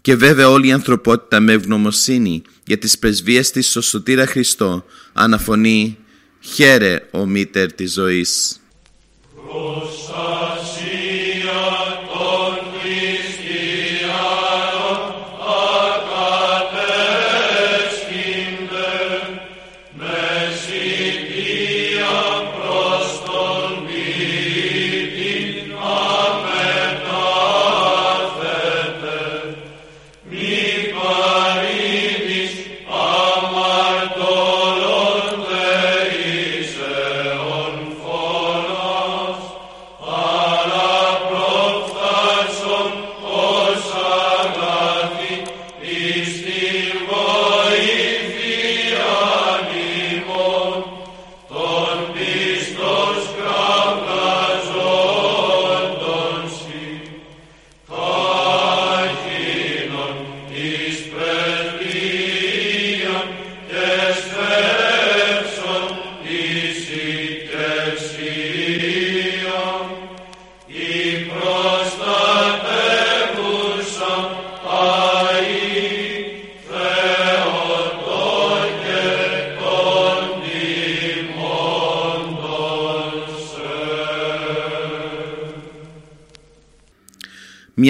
Και 0.00 0.16
βέβαια 0.16 0.48
όλη 0.48 0.66
η 0.66 0.72
ανθρωπότητα 0.72 1.40
με 1.40 1.52
ευγνωμοσύνη 1.52 2.42
για 2.66 2.78
τις 2.78 2.98
πρεσβείες 2.98 3.50
της 3.50 3.70
στο 3.70 3.80
Σωτήρα 3.80 4.26
Χριστό 4.26 4.84
αναφωνεί 5.12 5.96
«Χαίρε 6.42 7.08
ο 7.10 7.26
μήτερ 7.26 7.72
της 7.72 7.92
ζωής». 7.92 8.61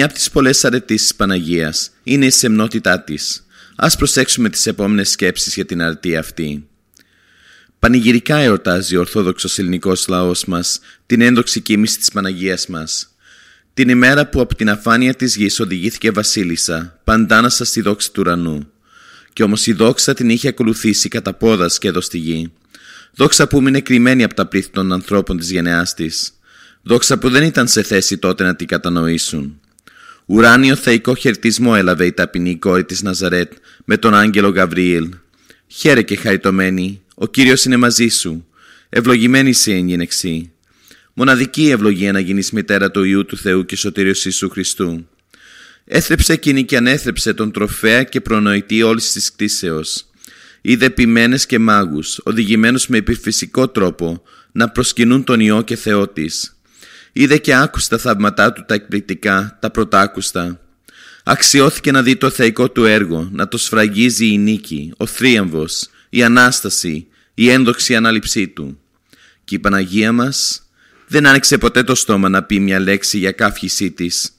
Μία 0.03 0.11
από 0.11 0.21
τις 0.21 0.31
πολλές 0.31 0.65
αρετήσεις 0.65 1.07
της 1.07 1.15
Παναγίας 1.15 1.91
είναι 2.03 2.25
η 2.25 2.29
σεμνότητά 2.29 3.03
της. 3.03 3.45
Ας 3.75 3.95
προσέξουμε 3.95 4.49
τις 4.49 4.65
επόμενες 4.67 5.09
σκέψεις 5.09 5.53
για 5.53 5.65
την 5.65 5.81
αρτή 5.81 6.15
αυτή. 6.15 6.67
Πανηγυρικά 7.79 8.37
εορτάζει 8.37 8.95
ο 8.95 8.99
Ορθόδοξος 8.99 9.59
ελληνικός 9.59 10.07
λαός 10.07 10.45
μας 10.45 10.79
την 11.05 11.21
ένδοξη 11.21 11.61
κοίμηση 11.61 11.97
της 11.97 12.11
Παναγίας 12.11 12.67
μας. 12.67 13.15
Την 13.73 13.89
ημέρα 13.89 14.27
που 14.27 14.41
από 14.41 14.55
την 14.55 14.69
αφάνεια 14.69 15.13
της 15.13 15.35
γης 15.35 15.59
οδηγήθηκε 15.59 16.11
βασίλισσα, 16.11 16.99
παντάνασα 17.03 17.65
στη 17.65 17.81
δόξη 17.81 18.11
του 18.11 18.21
ουρανού. 18.21 18.71
Κι 19.33 19.43
όμως 19.43 19.67
η 19.67 19.73
δόξα 19.73 20.13
την 20.13 20.29
είχε 20.29 20.47
ακολουθήσει 20.47 21.09
κατά 21.09 21.33
πόδας 21.33 21.77
και 21.77 21.87
εδώ 21.87 22.01
στη 22.01 22.17
γη. 22.17 22.51
Δόξα 23.15 23.47
που 23.47 23.57
έμεινε 23.57 23.79
κρυμμένη 23.79 24.23
από 24.23 24.33
τα 24.33 24.45
πλήθη 24.45 24.69
των 24.69 24.93
ανθρώπων 24.93 25.37
της 25.37 25.51
γενεάς 25.51 25.93
της. 25.93 26.33
Δόξα 26.81 27.17
που 27.17 27.29
δεν 27.29 27.43
ήταν 27.43 27.67
σε 27.67 27.83
θέση 27.83 28.17
τότε 28.17 28.43
να 28.43 28.55
την 28.55 28.67
κατανοήσουν. 28.67 29.57
Ουράνιο 30.25 30.75
θεϊκό 30.75 31.15
χαιρετισμό 31.15 31.73
έλαβε 31.77 32.05
η 32.05 32.11
ταπεινή 32.11 32.55
κόρη 32.57 32.83
της 32.83 33.01
Ναζαρέτ 33.01 33.51
με 33.85 33.97
τον 33.97 34.13
άγγελο 34.13 34.49
Γαβριήλ. 34.49 35.09
Χαίρε 35.67 36.01
και 36.01 36.15
χαριτωμένη, 36.15 37.01
ο 37.15 37.27
Κύριος 37.27 37.65
είναι 37.65 37.77
μαζί 37.77 38.07
σου. 38.07 38.47
Ευλογημένη 38.89 39.53
σε 39.53 39.73
εγγυνεξή. 39.73 40.51
Μοναδική 41.13 41.69
ευλογία 41.69 42.11
να 42.11 42.19
γίνεις 42.19 42.51
μητέρα 42.51 42.91
του 42.91 43.03
Ιού 43.03 43.25
του 43.25 43.37
Θεού 43.37 43.65
και 43.65 43.75
Σωτήριος 43.75 44.25
Ιησού 44.25 44.49
Χριστού. 44.49 45.07
Έθρεψε 45.85 46.33
εκείνη 46.33 46.65
και 46.65 46.77
ανέθρεψε 46.77 47.33
τον 47.33 47.51
τροφέα 47.51 48.03
και 48.03 48.21
προνοητή 48.21 48.83
όλης 48.83 49.11
της 49.11 49.31
κτίσεως. 49.31 50.05
Είδε 50.61 50.89
ποιμένες 50.89 51.45
και 51.45 51.59
μάγους, 51.59 52.19
οδηγημένους 52.23 52.87
με 52.87 52.97
επιφυσικό 52.97 53.67
τρόπο, 53.67 54.23
να 54.51 54.69
προσκυνούν 54.69 55.23
τον 55.23 55.39
Υιό 55.39 55.61
και 55.61 55.75
Θεό 55.75 56.07
της. 56.07 56.57
Είδε 57.13 57.37
και 57.37 57.55
άκουσε 57.55 57.89
τα 57.89 57.97
θαύματά 57.97 58.53
του 58.53 58.63
τα 58.67 58.73
εκπληκτικά, 58.73 59.57
τα 59.61 59.71
πρωτάκουστα. 59.71 60.59
Αξιώθηκε 61.23 61.91
να 61.91 62.01
δει 62.01 62.15
το 62.15 62.29
θεϊκό 62.29 62.69
του 62.69 62.85
έργο, 62.85 63.29
να 63.31 63.47
το 63.47 63.57
σφραγίζει 63.57 64.25
η 64.25 64.37
νίκη, 64.37 64.93
ο 64.97 65.05
θρίαμβος, 65.05 65.89
η 66.09 66.23
Ανάσταση, 66.23 67.07
η 67.33 67.49
ένδοξη 67.49 67.95
ανάληψή 67.95 68.47
του. 68.47 68.79
Και 69.43 69.55
η 69.55 69.59
Παναγία 69.59 70.11
μας 70.11 70.63
δεν 71.07 71.27
άνοιξε 71.27 71.57
ποτέ 71.57 71.83
το 71.83 71.95
στόμα 71.95 72.29
να 72.29 72.43
πει 72.43 72.59
μια 72.59 72.79
λέξη 72.79 73.17
για 73.17 73.31
κάφησή 73.31 73.91
της. 73.91 74.31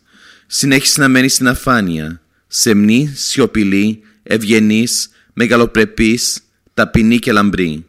Συνέχισε 0.47 1.01
να 1.01 1.09
μένει 1.09 1.29
στην 1.29 1.49
αφάνεια, 1.49 2.21
σεμνή, 2.47 3.13
σιωπηλή, 3.15 4.01
ευγενής, 4.23 5.11
μεγαλοπρεπής, 5.33 6.41
ταπεινή 6.75 7.19
και 7.19 7.33
λαμπρή. 7.33 7.87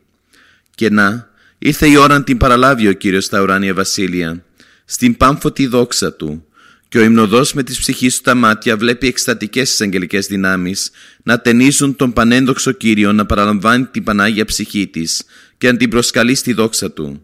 Και 0.75 0.89
να, 0.89 1.29
ήρθε 1.57 1.87
η 1.87 1.95
ώρα 1.95 2.17
να 2.17 2.23
την 2.23 2.37
παραλάβει 2.37 2.87
ο 2.87 2.93
Κύριος 2.93 3.25
στα 3.25 3.41
ουράνια 3.41 3.73
βασίλεια 3.73 4.44
στην 4.85 5.17
πάμφωτη 5.17 5.67
δόξα 5.67 6.13
του 6.13 6.45
και 6.87 6.97
ο 6.97 7.03
υμνοδός 7.03 7.53
με 7.53 7.63
τις 7.63 7.79
ψυχής 7.79 8.15
του 8.15 8.21
τα 8.21 8.35
μάτια 8.35 8.77
βλέπει 8.77 9.07
εκστατικές 9.07 9.69
τις 9.69 9.81
αγγελικές 9.81 10.27
δυνάμεις 10.27 10.91
να 11.23 11.39
ταινίζουν 11.39 11.95
τον 11.95 12.13
πανένδοξο 12.13 12.71
Κύριο 12.71 13.13
να 13.13 13.25
παραλαμβάνει 13.25 13.85
την 13.85 14.03
Πανάγια 14.03 14.45
ψυχή 14.45 14.87
της 14.87 15.23
και 15.57 15.71
να 15.71 15.77
την 15.77 15.89
προσκαλεί 15.89 16.35
στη 16.35 16.53
δόξα 16.53 16.91
του. 16.91 17.21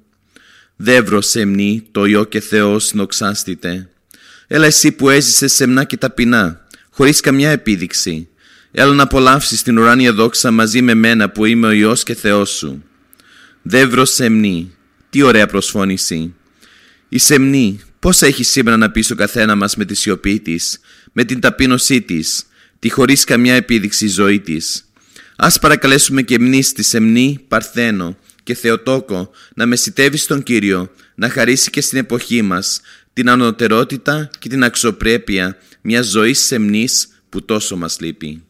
Δεύρο 0.76 1.22
σεμνή, 1.22 1.88
το 1.92 2.06
Υιό 2.06 2.24
και 2.24 2.40
Θεός 2.40 2.86
συνοξάστητε. 2.86 3.90
Έλα 4.48 4.66
εσύ 4.66 4.92
που 4.92 5.10
έζησες 5.10 5.54
σεμνά 5.54 5.84
και 5.84 5.98
ταπεινά, 5.98 6.66
χωρίς 6.90 7.20
καμιά 7.20 7.50
επίδειξη. 7.50 8.28
Έλα 8.72 8.94
να 8.94 9.04
απολαύσεις 9.04 9.62
την 9.62 9.78
ουράνια 9.78 10.14
δόξα 10.14 10.52
μαζί 10.52 10.82
με 10.82 10.94
μένα 10.94 11.30
που 11.30 11.46
είμαι 11.46 11.68
ο 11.68 11.72
Υιός 11.72 12.04
και 12.04 12.14
Θεός 12.16 12.50
σου. 12.50 12.84
Δεύρο 13.62 14.06
σεμνή. 14.06 14.76
Τι 15.10 15.22
ωραία 15.22 15.48
προσφώνηση. 15.48 16.34
Η 17.14 17.18
σεμνή, 17.18 17.80
πώς 18.00 18.22
έχει 18.22 18.44
σήμερα 18.44 18.78
να 18.78 18.92
πεις 18.92 19.06
στο 19.06 19.16
καθένα 19.16 19.56
μας 19.56 19.76
με 19.76 19.86
τη 19.86 19.96
σιωπή 19.96 20.40
της, 20.40 20.80
με 21.12 21.24
την 21.24 21.40
ταπείνωσή 21.40 22.02
της, 22.02 22.46
τη 22.80 22.90
χωρίς 22.90 23.24
καμιά 23.24 23.54
επίδειξη 23.54 24.08
ζωή 24.08 24.40
της; 24.40 24.92
Ας 25.36 25.60
παρακαλέσουμε 25.60 26.22
και 26.22 26.36
εμείς 26.36 26.72
τη 26.72 26.84
σεμνή 26.84 27.40
Παρθένο 27.48 28.18
και 28.44 28.54
Θεοτόκο 28.54 29.30
να 29.56 29.66
μεσητεύει 29.66 30.18
στον 30.18 30.44
Κύριο, 30.44 30.90
να 31.16 31.30
χαρίσει 31.30 31.70
και 31.70 31.82
στην 31.82 31.98
εποχή 31.98 32.42
μας 32.42 32.82
την 33.14 33.30
ανωτερότητα 33.30 34.30
και 34.40 34.50
την 34.50 34.64
αξιοπρέπεια 34.64 35.58
μιας 35.82 36.06
ζωής 36.06 36.46
σεμνής 36.46 37.22
που 37.30 37.46
τόσο 37.46 37.78
μας 37.78 38.00
λείπει. 38.00 38.44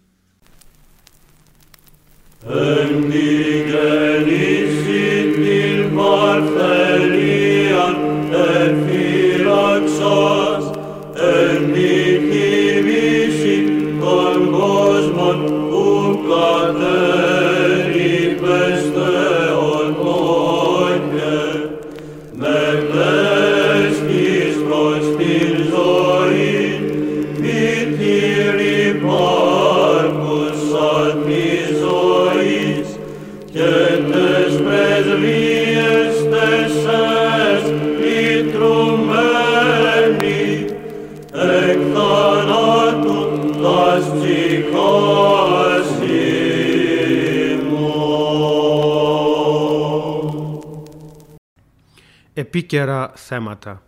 Επίκαιρα 52.33 53.11
θέματα. 53.15 53.83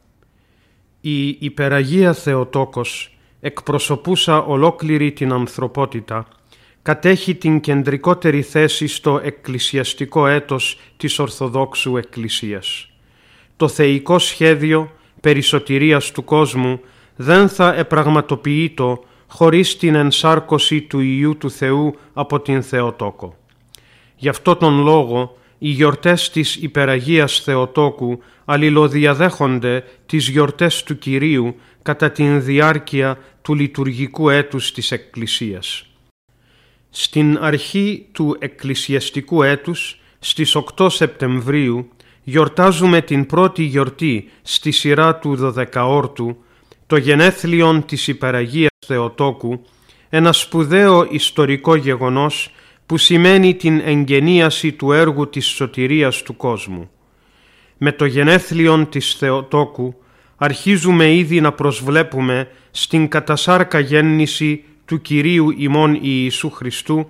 Η 1.01 1.27
υπεραγία 1.27 2.13
Θεοτόκος, 2.13 3.17
εκπροσωπούσα 3.39 4.43
ολόκληρη 4.43 5.11
την 5.11 5.31
ανθρωπότητα, 5.31 6.27
κατέχει 6.81 7.35
την 7.35 7.59
κεντρικότερη 7.59 8.41
θέση 8.41 8.87
στο 8.87 9.19
εκκλησιαστικό 9.23 10.27
έτος 10.27 10.79
της 10.97 11.19
Ορθοδόξου 11.19 11.97
Εκκλησίας. 11.97 12.89
Το 13.55 13.67
θεϊκό 13.67 14.19
σχέδιο 14.19 14.91
περισωτηρίας 15.21 16.11
του 16.11 16.23
κόσμου 16.23 16.79
δεν 17.15 17.49
θα 17.49 17.73
επραγματοποιείτο 17.73 19.03
χωρίς 19.27 19.77
την 19.77 19.95
ενσάρκωση 19.95 20.81
του 20.81 20.99
Ιού 20.99 21.37
του 21.37 21.51
Θεού 21.51 21.95
από 22.13 22.39
την 22.39 22.63
Θεοτόκο. 22.63 23.37
Γι' 24.15 24.29
αυτό 24.29 24.55
τον 24.55 24.83
λόγο 24.83 25.37
οι 25.65 25.69
γιορτές 25.69 26.29
της 26.29 26.55
Υπεραγίας 26.55 27.39
Θεοτόκου 27.39 28.19
αλληλοδιαδέχονται 28.45 29.83
τις 30.05 30.27
γιορτές 30.27 30.83
του 30.83 30.97
Κυρίου 30.97 31.55
κατά 31.81 32.11
την 32.11 32.43
διάρκεια 32.43 33.17
του 33.41 33.53
λειτουργικού 33.55 34.29
έτους 34.29 34.71
της 34.71 34.91
Εκκλησίας. 34.91 35.85
Στην 36.89 37.37
αρχή 37.41 38.07
του 38.11 38.35
εκκλησιαστικού 38.39 39.43
έτους, 39.43 39.99
στις 40.19 40.55
8 40.55 40.89
Σεπτεμβρίου, 40.89 41.89
γιορτάζουμε 42.23 43.01
την 43.01 43.25
πρώτη 43.25 43.63
γιορτή 43.63 44.29
στη 44.41 44.71
σειρά 44.71 45.15
του 45.15 45.35
Δωδεκαόρτου, 45.35 46.37
το 46.87 46.97
γενέθλιον 46.97 47.85
της 47.85 48.07
Υπεραγίας 48.07 48.71
Θεοτόκου, 48.85 49.61
ένα 50.09 50.31
σπουδαίο 50.33 51.07
ιστορικό 51.09 51.75
γεγονός 51.75 52.51
που 52.85 52.97
σημαίνει 52.97 53.55
την 53.55 53.81
εγγενίαση 53.85 54.71
του 54.71 54.91
έργου 54.91 55.29
της 55.29 55.45
σωτηρίας 55.45 56.21
του 56.21 56.35
κόσμου. 56.35 56.89
Με 57.77 57.91
το 57.91 58.05
γενέθλιον 58.05 58.89
της 58.89 59.13
Θεοτόκου 59.13 59.95
αρχίζουμε 60.37 61.13
ήδη 61.13 61.41
να 61.41 61.51
προσβλέπουμε 61.51 62.47
στην 62.71 63.07
κατασάρκα 63.07 63.79
γέννηση 63.79 64.63
του 64.85 65.01
Κυρίου 65.01 65.49
ημών 65.57 65.99
Ιησού 66.01 66.49
Χριστού 66.49 67.09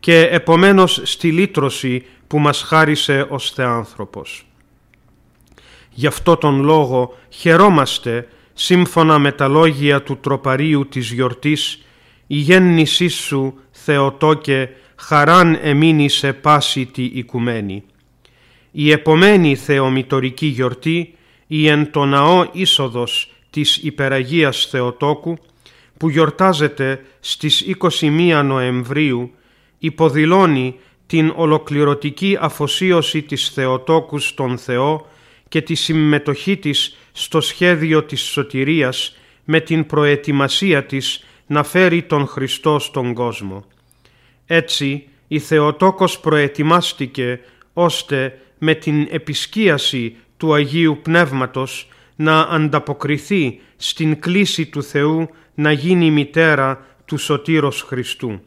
και 0.00 0.20
επομένως 0.20 1.00
στη 1.04 1.32
λύτρωση 1.32 2.04
που 2.26 2.38
μας 2.38 2.62
χάρισε 2.62 3.26
ως 3.28 3.50
Θεάνθρωπος. 3.50 4.46
Γι' 5.90 6.06
αυτό 6.06 6.36
τον 6.36 6.62
λόγο 6.62 7.18
χαιρόμαστε 7.28 8.28
σύμφωνα 8.52 9.18
με 9.18 9.32
τα 9.32 9.48
λόγια 9.48 10.02
του 10.02 10.16
τροπαρίου 10.16 10.88
της 10.88 11.10
γιορτής 11.12 11.82
«Η 12.26 12.36
γέννησή 12.36 13.08
σου, 13.08 13.58
Θεοτόκε, 13.70 14.70
χαράν 14.96 15.58
εμείνει 15.62 16.08
σε 16.08 16.32
πάση 16.32 16.86
τη 16.86 17.04
οικουμένη». 17.04 17.82
Η 18.78 18.90
επομένη 18.90 19.56
θεομητορική 19.56 20.46
γιορτή, 20.46 21.14
η 21.46 21.68
εν 21.68 21.90
το 21.90 22.04
ναό 22.04 22.46
είσοδος 22.52 23.32
της 23.50 23.76
Υπεραγίας 23.76 24.66
Θεοτόκου, 24.70 25.38
που 25.96 26.08
γιορτάζεται 26.08 27.00
στις 27.20 27.60
21 27.60 28.42
Νοεμβρίου, 28.44 29.30
υποδηλώνει 29.78 30.74
την 31.06 31.32
ολοκληρωτική 31.36 32.36
αφοσίωση 32.40 33.22
της 33.22 33.48
Θεοτόκου 33.48 34.18
στον 34.18 34.58
Θεό 34.58 35.06
και 35.48 35.62
τη 35.62 35.74
συμμετοχή 35.74 36.56
της 36.56 36.96
στο 37.12 37.40
σχέδιο 37.40 38.04
της 38.04 38.20
σωτηρίας 38.20 39.16
με 39.44 39.60
την 39.60 39.86
προετοιμασία 39.86 40.84
της 40.84 41.24
να 41.46 41.62
φέρει 41.62 42.02
τον 42.02 42.26
Χριστό 42.26 42.78
στον 42.78 43.14
κόσμο. 43.14 43.64
Έτσι, 44.46 45.08
η 45.28 45.38
Θεοτόκος 45.38 46.20
προετοιμάστηκε 46.20 47.40
ώστε 47.72 48.38
με 48.58 48.74
την 48.74 49.06
επισκίαση 49.10 50.16
του 50.36 50.54
Αγίου 50.54 50.98
Πνεύματος 51.02 51.88
να 52.16 52.40
ανταποκριθεί 52.40 53.60
στην 53.76 54.20
κλίση 54.20 54.66
του 54.66 54.82
Θεού 54.82 55.28
να 55.54 55.72
γίνει 55.72 56.10
μητέρα 56.10 56.86
του 57.04 57.16
Σωτήρος 57.16 57.82
Χριστού. 57.82 58.40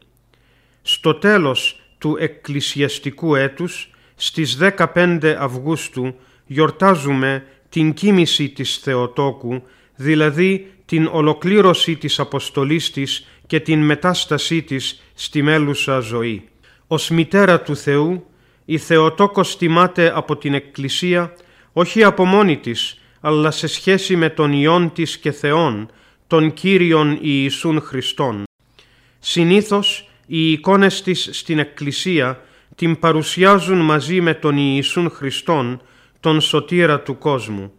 Στο 0.81 1.13
τέλος 1.13 1.79
του 1.97 2.17
εκκλησιαστικού 2.19 3.35
έτους, 3.35 3.89
στις 4.15 4.57
15 4.57 5.35
Αυγούστου, 5.39 6.15
γιορτάζουμε 6.45 7.45
την 7.69 7.93
κοίμηση 7.93 8.49
της 8.49 8.77
Θεοτόκου, 8.77 9.63
δηλαδή 9.95 10.71
την 10.85 11.09
ολοκλήρωση 11.11 11.95
της 11.95 12.19
αποστολής 12.19 12.91
της 12.91 13.27
και 13.47 13.59
την 13.59 13.81
μετάστασή 13.81 14.61
της 14.61 15.03
στη 15.21 15.41
μέλουσα 15.41 15.99
ζωή. 15.99 16.49
Ως 16.87 17.09
μητέρα 17.09 17.61
του 17.61 17.75
Θεού 17.75 18.25
η 18.65 18.77
Θεοτόκος 18.77 19.57
τιμάται 19.57 20.11
από 20.15 20.37
την 20.37 20.53
Εκκλησία 20.53 21.33
όχι 21.73 22.03
από 22.03 22.25
μόνη 22.25 22.57
της, 22.57 23.01
αλλά 23.21 23.51
σε 23.51 23.67
σχέση 23.67 24.15
με 24.15 24.29
τον 24.29 24.51
Υιόν 24.53 24.91
της 24.93 25.17
και 25.17 25.31
Θεόν, 25.31 25.91
τον 26.27 26.53
Κύριον 26.53 27.17
Ιησούν 27.21 27.81
Χριστόν. 27.81 28.43
Συνήθως 29.19 30.09
οι 30.25 30.51
εικόνες 30.51 31.01
της 31.01 31.29
στην 31.31 31.59
Εκκλησία 31.59 32.41
την 32.75 32.99
παρουσιάζουν 32.99 33.77
μαζί 33.77 34.21
με 34.21 34.33
τον 34.33 34.57
Ιησούν 34.57 35.09
Χριστόν, 35.09 35.81
τον 36.19 36.41
σωτήρα 36.41 36.99
του 36.99 37.17
κόσμου. 37.17 37.71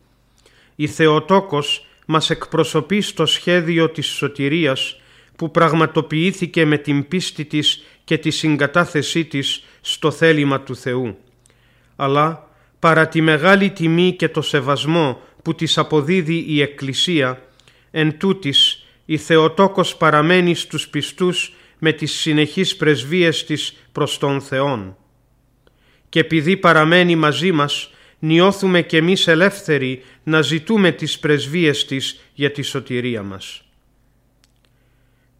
Η 0.76 0.86
Θεοτόκος 0.86 1.86
μας 2.06 2.30
εκπροσωπεί 2.30 3.00
στο 3.00 3.26
σχέδιο 3.26 3.90
της 3.90 4.06
σωτηρίας 4.06 4.99
που 5.40 5.50
πραγματοποιήθηκε 5.50 6.64
με 6.64 6.78
την 6.78 7.08
πίστη 7.08 7.44
της 7.44 7.84
και 8.04 8.18
τη 8.18 8.30
συγκατάθεσή 8.30 9.24
της 9.24 9.64
στο 9.80 10.10
θέλημα 10.10 10.60
του 10.60 10.76
Θεού. 10.76 11.16
Αλλά 11.96 12.48
παρά 12.78 13.08
τη 13.08 13.20
μεγάλη 13.20 13.70
τιμή 13.70 14.12
και 14.12 14.28
το 14.28 14.42
σεβασμό 14.42 15.20
που 15.42 15.54
της 15.54 15.78
αποδίδει 15.78 16.44
η 16.48 16.60
Εκκλησία, 16.60 17.42
εν 17.90 18.18
τούτης 18.18 18.86
η 19.04 19.16
Θεοτόκος 19.16 19.96
παραμένει 19.96 20.54
στους 20.54 20.88
πιστούς 20.88 21.52
με 21.78 21.92
τις 21.92 22.12
συνεχείς 22.12 22.76
πρεσβείες 22.76 23.44
της 23.44 23.76
προς 23.92 24.18
τον 24.18 24.40
Θεόν. 24.40 24.96
Και 26.08 26.20
επειδή 26.20 26.56
παραμένει 26.56 27.16
μαζί 27.16 27.52
μας, 27.52 27.90
νιώθουμε 28.18 28.82
κι 28.82 28.96
εμείς 28.96 29.26
ελεύθεροι 29.26 30.02
να 30.22 30.40
ζητούμε 30.42 30.92
τις 30.92 31.18
πρεσβείες 31.18 31.84
της 31.84 32.20
για 32.34 32.50
τη 32.50 32.62
σωτηρία 32.62 33.22
μας. 33.22 33.64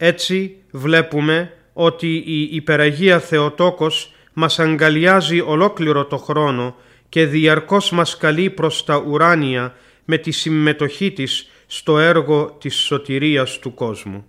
Έτσι 0.02 0.56
βλέπουμε 0.70 1.52
ότι 1.72 2.22
η 2.26 2.42
υπεραγία 2.42 3.18
Θεοτόκος 3.18 4.12
μας 4.32 4.58
αγκαλιάζει 4.58 5.40
ολόκληρο 5.40 6.04
το 6.04 6.16
χρόνο 6.16 6.74
και 7.08 7.26
διαρκώς 7.26 7.90
μας 7.90 8.16
καλεί 8.16 8.50
προς 8.50 8.84
τα 8.84 8.96
ουράνια 8.96 9.74
με 10.04 10.16
τη 10.16 10.30
συμμετοχή 10.30 11.10
της 11.10 11.50
στο 11.66 11.98
έργο 11.98 12.56
της 12.60 12.76
σωτηρίας 12.76 13.58
του 13.58 13.74
κόσμου. 13.74 14.24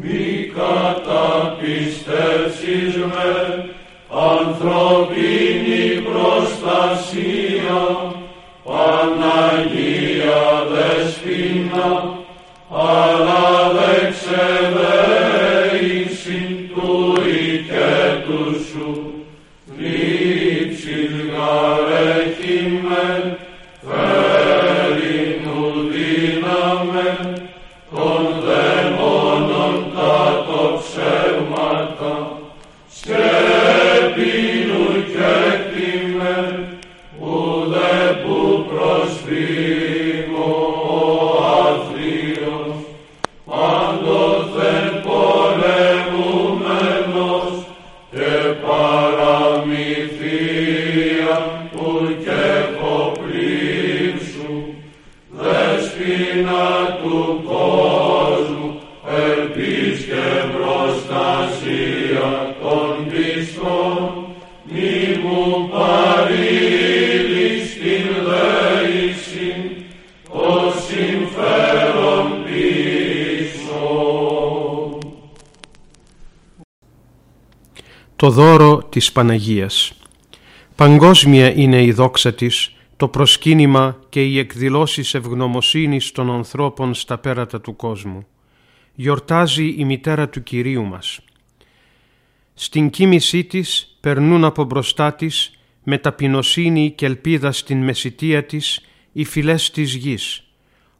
Μη 0.00 0.52
καταπιστεύσεις 0.54 2.96
με 2.96 3.70
ανθρωπίνη 4.10 6.02
προστασία, 6.02 7.80
Παναγία 8.64 10.66
Δεσπίνα, 10.72 12.20
αλλά 12.74 13.72
δε 13.72 14.11
Το 78.22 78.30
δώρο 78.30 78.82
της 78.88 79.12
Παναγίας 79.12 79.92
Παγκόσμια 80.76 81.54
είναι 81.54 81.82
η 81.82 81.92
δόξα 81.92 82.34
της, 82.34 82.72
το 82.96 83.08
προσκύνημα 83.08 83.98
και 84.08 84.24
οι 84.24 84.38
εκδηλώσεις 84.38 85.14
ευγνωμοσύνης 85.14 86.12
των 86.12 86.30
ανθρώπων 86.30 86.94
στα 86.94 87.18
πέρατα 87.18 87.60
του 87.60 87.76
κόσμου. 87.76 88.26
Γιορτάζει 88.94 89.74
η 89.78 89.84
μητέρα 89.84 90.28
του 90.28 90.42
Κυρίου 90.42 90.84
μας. 90.84 91.20
Στην 92.54 92.90
κοίμησή 92.90 93.44
της 93.44 93.96
περνούν 94.00 94.44
από 94.44 94.64
μπροστά 94.64 95.12
της 95.12 95.58
με 95.82 95.98
ταπεινοσύνη 95.98 96.90
και 96.90 97.06
ελπίδα 97.06 97.52
στην 97.52 97.84
μεσητεία 97.84 98.44
της 98.44 98.80
οι 99.12 99.24
φυλές 99.24 99.70
της 99.70 99.94
γης. 99.94 100.42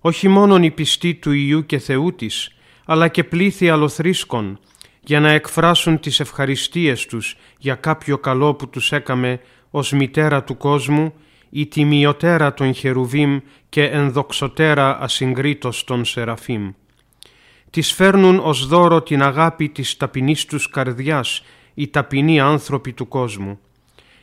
Όχι 0.01 0.29
μόνον 0.29 0.63
οι 0.63 0.71
πιστοί 0.71 1.15
του 1.15 1.33
Ιού 1.33 1.67
και 1.67 1.79
Θεού 1.79 2.15
της, 2.15 2.51
αλλά 2.85 3.09
και 3.09 3.25
πλήθη 3.25 3.71
αλοθρίσκων, 3.71 4.59
για 5.05 5.21
να 5.21 5.31
εκφράσουν 5.31 6.01
τις 6.01 6.21
ευχαριστίες 6.21 7.07
τους 7.07 7.37
για 7.59 7.75
κάποιο 7.75 8.19
καλό 8.19 8.55
που 8.55 8.69
τους 8.69 8.93
έκαμε 8.93 9.41
ως 9.71 9.93
μητέρα 9.93 10.45
του 10.45 10.57
κόσμου 10.57 11.13
ή 11.51 11.67
τιμιωτέρα 11.67 12.55
των 12.55 12.75
χερουβίμ 12.75 13.39
και 13.69 13.85
ενδοξωτέρα 13.85 14.99
ασυγκρίτως 15.01 15.85
των 15.85 16.05
σεραφείμ. 16.05 16.71
Τις 17.71 17.93
φέρνουν 17.93 18.39
ως 18.39 18.67
δώρο 18.67 19.03
την 19.03 19.23
αγάπη 19.23 19.69
της 19.69 19.97
ταπεινής 19.97 20.45
τους 20.45 20.69
καρδιάς 20.69 21.43
οι 21.75 21.89
ταπεινοί 21.89 22.41
άνθρωποι 22.41 22.93
του 22.93 23.09
κόσμου 23.09 23.59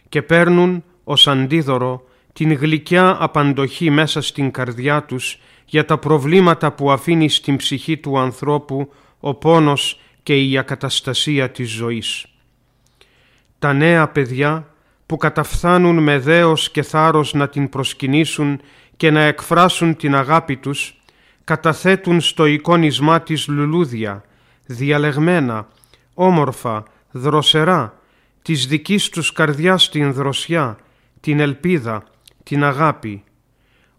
και 0.09 0.21
παίρνουν 0.21 0.83
ως 1.03 1.27
αντίδωρο 1.27 2.03
την 2.33 2.53
γλυκιά 2.53 3.17
απαντοχή 3.19 3.89
μέσα 3.89 4.21
στην 4.21 4.51
καρδιά 4.51 5.03
τους 5.03 5.39
για 5.65 5.85
τα 5.85 5.97
προβλήματα 5.97 6.71
που 6.71 6.91
αφήνει 6.91 7.29
στην 7.29 7.55
ψυχή 7.55 7.97
του 7.97 8.19
ανθρώπου 8.19 8.93
ο 9.19 9.33
πόνος 9.33 9.99
και 10.29 10.43
η 10.43 10.57
ακαταστασία 10.57 11.49
της 11.49 11.71
ζωής. 11.71 12.25
Τα 13.59 13.73
νέα 13.73 14.07
παιδιά 14.07 14.67
που 15.05 15.17
καταφθάνουν 15.17 16.03
με 16.03 16.19
δέος 16.19 16.71
και 16.71 16.81
θάρρος 16.81 17.33
να 17.33 17.49
την 17.49 17.69
προσκυνήσουν 17.69 18.61
και 18.97 19.11
να 19.11 19.21
εκφράσουν 19.21 19.95
την 19.95 20.15
αγάπη 20.15 20.57
τους, 20.57 21.01
καταθέτουν 21.43 22.21
στο 22.21 22.45
εικόνισμά 22.45 23.21
της 23.21 23.47
λουλούδια, 23.47 24.23
διαλεγμένα, 24.65 25.67
όμορφα, 26.13 26.83
δροσερά, 27.11 27.99
της 28.41 28.67
δικής 28.67 29.09
τους 29.09 29.31
καρδιάς 29.31 29.89
την 29.89 30.13
δροσιά, 30.13 30.77
την 31.19 31.39
ελπίδα, 31.39 32.03
την 32.43 32.63
αγάπη. 32.63 33.23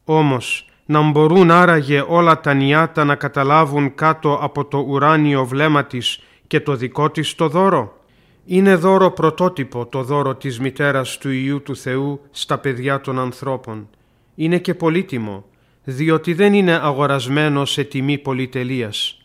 Όμως, 0.05 0.70
να 0.91 1.11
μπορούν 1.11 1.51
άραγε 1.51 2.05
όλα 2.09 2.41
τα 2.41 2.55
νιάτα 2.55 3.05
να 3.05 3.15
καταλάβουν 3.15 3.95
κάτω 3.95 4.39
από 4.43 4.65
το 4.65 4.79
ουράνιο 4.79 5.45
βλέμμα 5.47 5.85
της 5.85 6.21
και 6.47 6.61
το 6.61 6.77
δικό 6.77 7.11
της 7.11 7.35
το 7.35 7.49
δώρο. 7.49 7.97
Είναι 8.45 8.75
δώρο 8.75 9.11
πρωτότυπο 9.11 9.87
το 9.87 10.03
δώρο 10.03 10.35
της 10.35 10.61
μητέρας 10.61 11.19
του 11.19 11.31
Ιού 11.31 11.63
του 11.63 11.77
Θεού 11.77 12.21
στα 12.31 12.59
παιδιά 12.59 13.01
των 13.01 13.19
ανθρώπων. 13.19 13.89
Είναι 14.35 14.59
και 14.59 14.75
πολύτιμο, 14.75 15.45
διότι 15.85 16.35
δεν 16.35 16.55
είναι 16.55 16.73
αγορασμένο 16.73 17.65
σε 17.65 17.85
τιμή 17.85 18.19
πολυτελείας, 18.19 19.23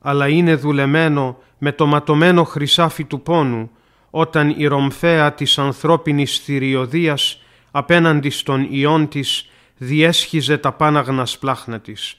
αλλά 0.00 0.28
είναι 0.28 0.54
δουλεμένο 0.54 1.36
με 1.58 1.72
το 1.72 1.86
ματωμένο 1.86 2.44
χρυσάφι 2.44 3.04
του 3.04 3.20
πόνου, 3.20 3.70
όταν 4.10 4.54
η 4.56 4.66
ρομφαία 4.66 5.32
της 5.32 5.58
ανθρώπινης 5.58 6.38
θηριωδίας 6.38 7.42
απέναντι 7.70 8.30
στον 8.30 8.66
ιόν 8.70 9.08
της 9.08 9.48
διέσχιζε 9.76 10.58
τα 10.58 10.72
πάναγνας 10.72 11.30
σπλάχνα 11.30 11.80
της. 11.80 12.16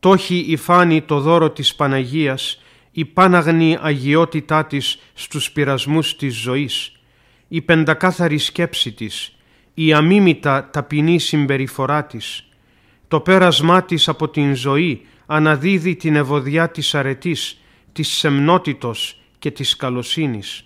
Τόχι 0.00 0.44
υφάνει 0.48 1.02
το 1.02 1.20
δώρο 1.20 1.50
της 1.50 1.74
Παναγίας, 1.74 2.62
η 2.90 3.04
πάναγνη 3.04 3.78
αγιότητά 3.80 4.66
της 4.66 4.98
στους 5.14 5.50
πειρασμούς 5.50 6.16
της 6.16 6.36
ζωής, 6.36 6.92
η 7.48 7.60
πεντακάθαρη 7.60 8.38
σκέψη 8.38 8.92
της, 8.92 9.36
η 9.74 9.92
αμίμητα 9.92 10.68
ταπεινή 10.72 11.18
συμπεριφορά 11.18 12.04
της, 12.04 12.48
το 13.08 13.20
πέρασμά 13.20 13.82
της 13.82 14.08
από 14.08 14.28
την 14.28 14.54
ζωή 14.54 15.06
αναδίδει 15.26 15.96
την 15.96 16.16
ευωδιά 16.16 16.70
της 16.70 16.94
αρετής, 16.94 17.60
της 17.92 18.08
σεμνότητος 18.08 19.20
και 19.38 19.50
της 19.50 19.76
καλοσύνης. 19.76 20.64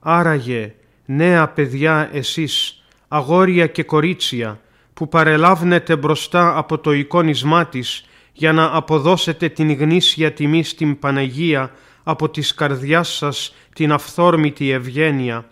Άραγε, 0.00 0.74
νέα 1.04 1.48
παιδιά 1.48 2.10
εσείς, 2.12 2.84
αγόρια 3.08 3.66
και 3.66 3.82
κορίτσια, 3.82 4.60
που 4.94 5.08
παρελάβνετε 5.08 5.96
μπροστά 5.96 6.58
από 6.58 6.78
το 6.78 6.92
εικόνισμά 6.92 7.66
της 7.66 8.04
για 8.32 8.52
να 8.52 8.70
αποδώσετε 8.72 9.48
την 9.48 9.72
γνήσια 9.72 10.32
τιμή 10.32 10.64
στην 10.64 10.98
Παναγία 10.98 11.70
από 12.02 12.28
της 12.28 12.54
καρδιάς 12.54 13.16
σας 13.16 13.54
την 13.74 13.92
αυθόρμητη 13.92 14.70
ευγένεια, 14.70 15.48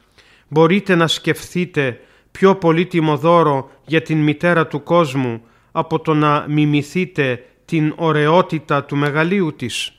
μπορείτε 0.48 0.94
να 0.94 1.06
σκεφτείτε 1.06 2.00
πιο 2.30 2.54
πολύτιμο 2.54 3.16
δώρο 3.16 3.70
για 3.86 4.02
την 4.02 4.18
μητέρα 4.18 4.66
του 4.66 4.82
κόσμου 4.82 5.42
από 5.72 6.00
το 6.00 6.14
να 6.14 6.44
μιμηθείτε 6.48 7.44
την 7.64 7.92
ωραιότητα 7.96 8.84
του 8.84 8.96
μεγαλείου 8.96 9.54
της. 9.56 9.92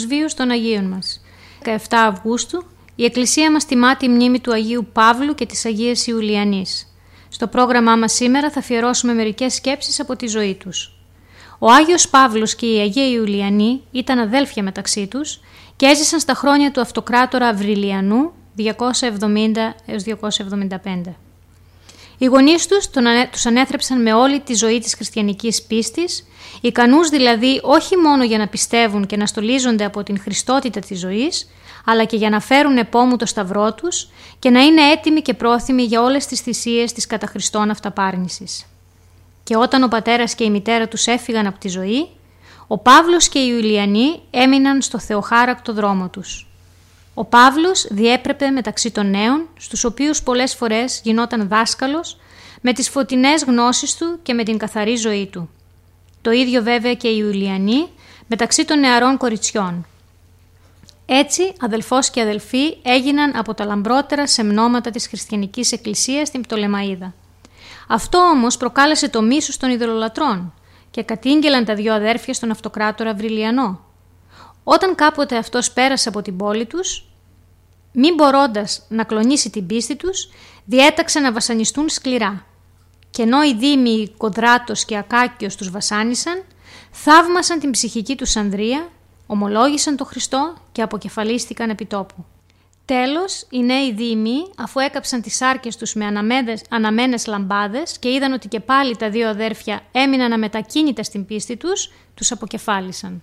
Τους 0.00 0.08
βίους 0.08 0.34
των 0.34 0.50
Αγίων 0.50 0.84
μας. 0.84 1.22
17 1.64 1.76
Αυγούστου 1.90 2.64
η 2.94 3.04
Εκκλησία 3.04 3.50
μας 3.50 3.64
τιμά 3.66 3.96
τη 3.96 4.08
μνήμη 4.08 4.40
του 4.40 4.52
Αγίου 4.52 4.86
Παύλου 4.92 5.34
και 5.34 5.46
της 5.46 5.64
Αγίας 5.64 6.06
Ιουλιανής. 6.06 6.94
Στο 7.28 7.46
πρόγραμμά 7.46 7.96
μας 7.96 8.12
σήμερα 8.12 8.50
θα 8.50 8.58
αφιερώσουμε 8.58 9.12
μερικές 9.12 9.54
σκέψεις 9.54 10.00
από 10.00 10.16
τη 10.16 10.26
ζωή 10.26 10.54
τους. 10.54 10.92
Ο 11.58 11.70
Άγιος 11.70 12.08
Παύλος 12.08 12.54
και 12.54 12.66
η 12.66 12.78
Αγία 12.78 13.08
Ιουλιανή 13.08 13.82
ήταν 13.90 14.18
αδέλφια 14.18 14.62
μεταξύ 14.62 15.06
τους 15.06 15.40
και 15.76 15.86
έζησαν 15.86 16.20
στα 16.20 16.34
χρόνια 16.34 16.70
του 16.70 16.80
αυτοκράτορα 16.80 17.48
Αυριλιανού 17.48 18.32
270 18.56 18.64
έως 19.86 20.02
275. 20.02 21.14
Οι 22.22 22.26
γονείς 22.26 22.66
τους 22.66 22.88
τους 23.30 23.46
ανέθρεψαν 23.46 24.02
με 24.02 24.12
όλη 24.12 24.40
τη 24.40 24.54
ζωή 24.54 24.78
της 24.78 24.94
χριστιανικής 24.94 25.62
πίστης, 25.62 26.26
ικανούς 26.60 27.08
δηλαδή 27.08 27.60
όχι 27.62 27.96
μόνο 27.96 28.24
για 28.24 28.38
να 28.38 28.48
πιστεύουν 28.48 29.06
και 29.06 29.16
να 29.16 29.26
στολίζονται 29.26 29.84
από 29.84 30.02
την 30.02 30.20
χριστότητα 30.20 30.80
της 30.80 30.98
ζωής, 30.98 31.48
αλλά 31.84 32.04
και 32.04 32.16
για 32.16 32.30
να 32.30 32.40
φέρουν 32.40 32.76
επόμου 32.76 33.16
το 33.16 33.26
σταυρό 33.26 33.74
τους 33.74 34.08
και 34.38 34.50
να 34.50 34.60
είναι 34.60 34.90
έτοιμοι 34.90 35.22
και 35.22 35.34
πρόθυμοι 35.34 35.82
για 35.82 36.02
όλες 36.02 36.26
τις 36.26 36.40
θυσίες 36.40 36.92
της 36.92 37.06
καταχριστών 37.06 37.70
αυταπάρνησης. 37.70 38.66
Και 39.42 39.56
όταν 39.56 39.82
ο 39.82 39.88
πατέρας 39.88 40.34
και 40.34 40.44
η 40.44 40.50
μητέρα 40.50 40.88
τους 40.88 41.06
έφυγαν 41.06 41.46
από 41.46 41.58
τη 41.58 41.68
ζωή, 41.68 42.08
ο 42.66 42.78
Παύλος 42.78 43.28
και 43.28 43.38
οι 43.38 43.48
Ιουλιανοί 43.52 44.20
έμειναν 44.30 44.82
στο 44.82 44.98
θεοχάρακτο 44.98 45.72
δρόμο 45.72 46.08
τους. 46.08 46.49
Ο 47.20 47.24
Παύλος 47.24 47.86
διέπρεπε 47.90 48.50
μεταξύ 48.50 48.90
των 48.90 49.10
νέων, 49.10 49.48
στους 49.58 49.84
οποίους 49.84 50.22
πολλές 50.22 50.54
φορές 50.54 51.00
γινόταν 51.04 51.48
δάσκαλος, 51.48 52.16
με 52.60 52.72
τις 52.72 52.88
φωτεινές 52.88 53.44
γνώσεις 53.44 53.96
του 53.96 54.18
και 54.22 54.34
με 54.34 54.42
την 54.42 54.58
καθαρή 54.58 54.96
ζωή 54.96 55.26
του. 55.26 55.50
Το 56.20 56.30
ίδιο 56.30 56.62
βέβαια 56.62 56.94
και 56.94 57.08
οι 57.08 57.16
Ιουλιανοί 57.18 57.88
μεταξύ 58.26 58.64
των 58.64 58.78
νεαρών 58.78 59.16
κοριτσιών. 59.16 59.86
Έτσι, 61.06 61.52
αδελφός 61.60 62.10
και 62.10 62.20
αδελφοί 62.20 62.76
έγιναν 62.82 63.36
από 63.36 63.54
τα 63.54 63.64
λαμπρότερα 63.64 64.26
σεμνόματα 64.26 64.90
της 64.90 65.06
χριστιανικής 65.06 65.72
εκκλησίας 65.72 66.28
στην 66.28 66.40
Πτολεμαίδα. 66.40 67.14
Αυτό 67.88 68.18
όμως 68.18 68.56
προκάλεσε 68.56 69.08
το 69.08 69.22
μίσος 69.22 69.56
των 69.56 69.70
ιδωλολατρών 69.70 70.54
και 70.90 71.02
κατήγγελαν 71.02 71.64
τα 71.64 71.74
δυο 71.74 71.94
αδέρφια 71.94 72.34
στον 72.34 72.50
αυτοκράτορα 72.50 73.14
Βρυλιανό. 73.14 73.80
Όταν 74.64 74.94
κάποτε 74.94 75.36
αυτός 75.36 75.72
πέρασε 75.72 76.08
από 76.08 76.22
την 76.22 76.36
πόλη 76.36 76.66
τους, 76.66 77.04
μην 77.92 78.14
μπορώντας 78.14 78.86
να 78.88 79.04
κλονίσει 79.04 79.50
την 79.50 79.66
πίστη 79.66 79.96
τους, 79.96 80.28
διέταξε 80.64 81.20
να 81.20 81.32
βασανιστούν 81.32 81.88
σκληρά. 81.88 82.44
Και 83.10 83.22
ενώ 83.22 83.42
οι 83.42 83.54
δήμοι 83.54 84.12
Κοδράτος 84.16 84.84
και 84.84 84.96
Ακάκιος 84.96 85.56
τους 85.56 85.70
βασάνισαν, 85.70 86.42
θαύμασαν 86.90 87.58
την 87.58 87.70
ψυχική 87.70 88.16
τους 88.16 88.36
Ανδρία, 88.36 88.88
ομολόγησαν 89.26 89.96
τον 89.96 90.06
Χριστό 90.06 90.54
και 90.72 90.82
αποκεφαλίστηκαν 90.82 91.70
επί 91.70 91.86
τόπου. 91.86 92.24
Τέλος, 92.84 93.46
οι 93.50 93.62
νέοι 93.62 93.92
δήμοι, 93.92 94.36
αφού 94.56 94.80
έκαψαν 94.80 95.22
τις 95.22 95.42
άρκες 95.42 95.76
τους 95.76 95.94
με 95.94 96.04
αναμένες, 96.04 96.62
αναμένες 96.70 97.26
λαμπάδες 97.26 97.98
και 97.98 98.12
είδαν 98.12 98.32
ότι 98.32 98.48
και 98.48 98.60
πάλι 98.60 98.96
τα 98.96 99.10
δύο 99.10 99.28
αδέρφια 99.28 99.80
έμειναν 99.92 100.32
αμετακίνητα 100.32 101.02
στην 101.02 101.26
πίστη 101.26 101.56
τους, 101.56 101.92
τους 102.14 102.32
αποκεφάλισαν. 102.32 103.22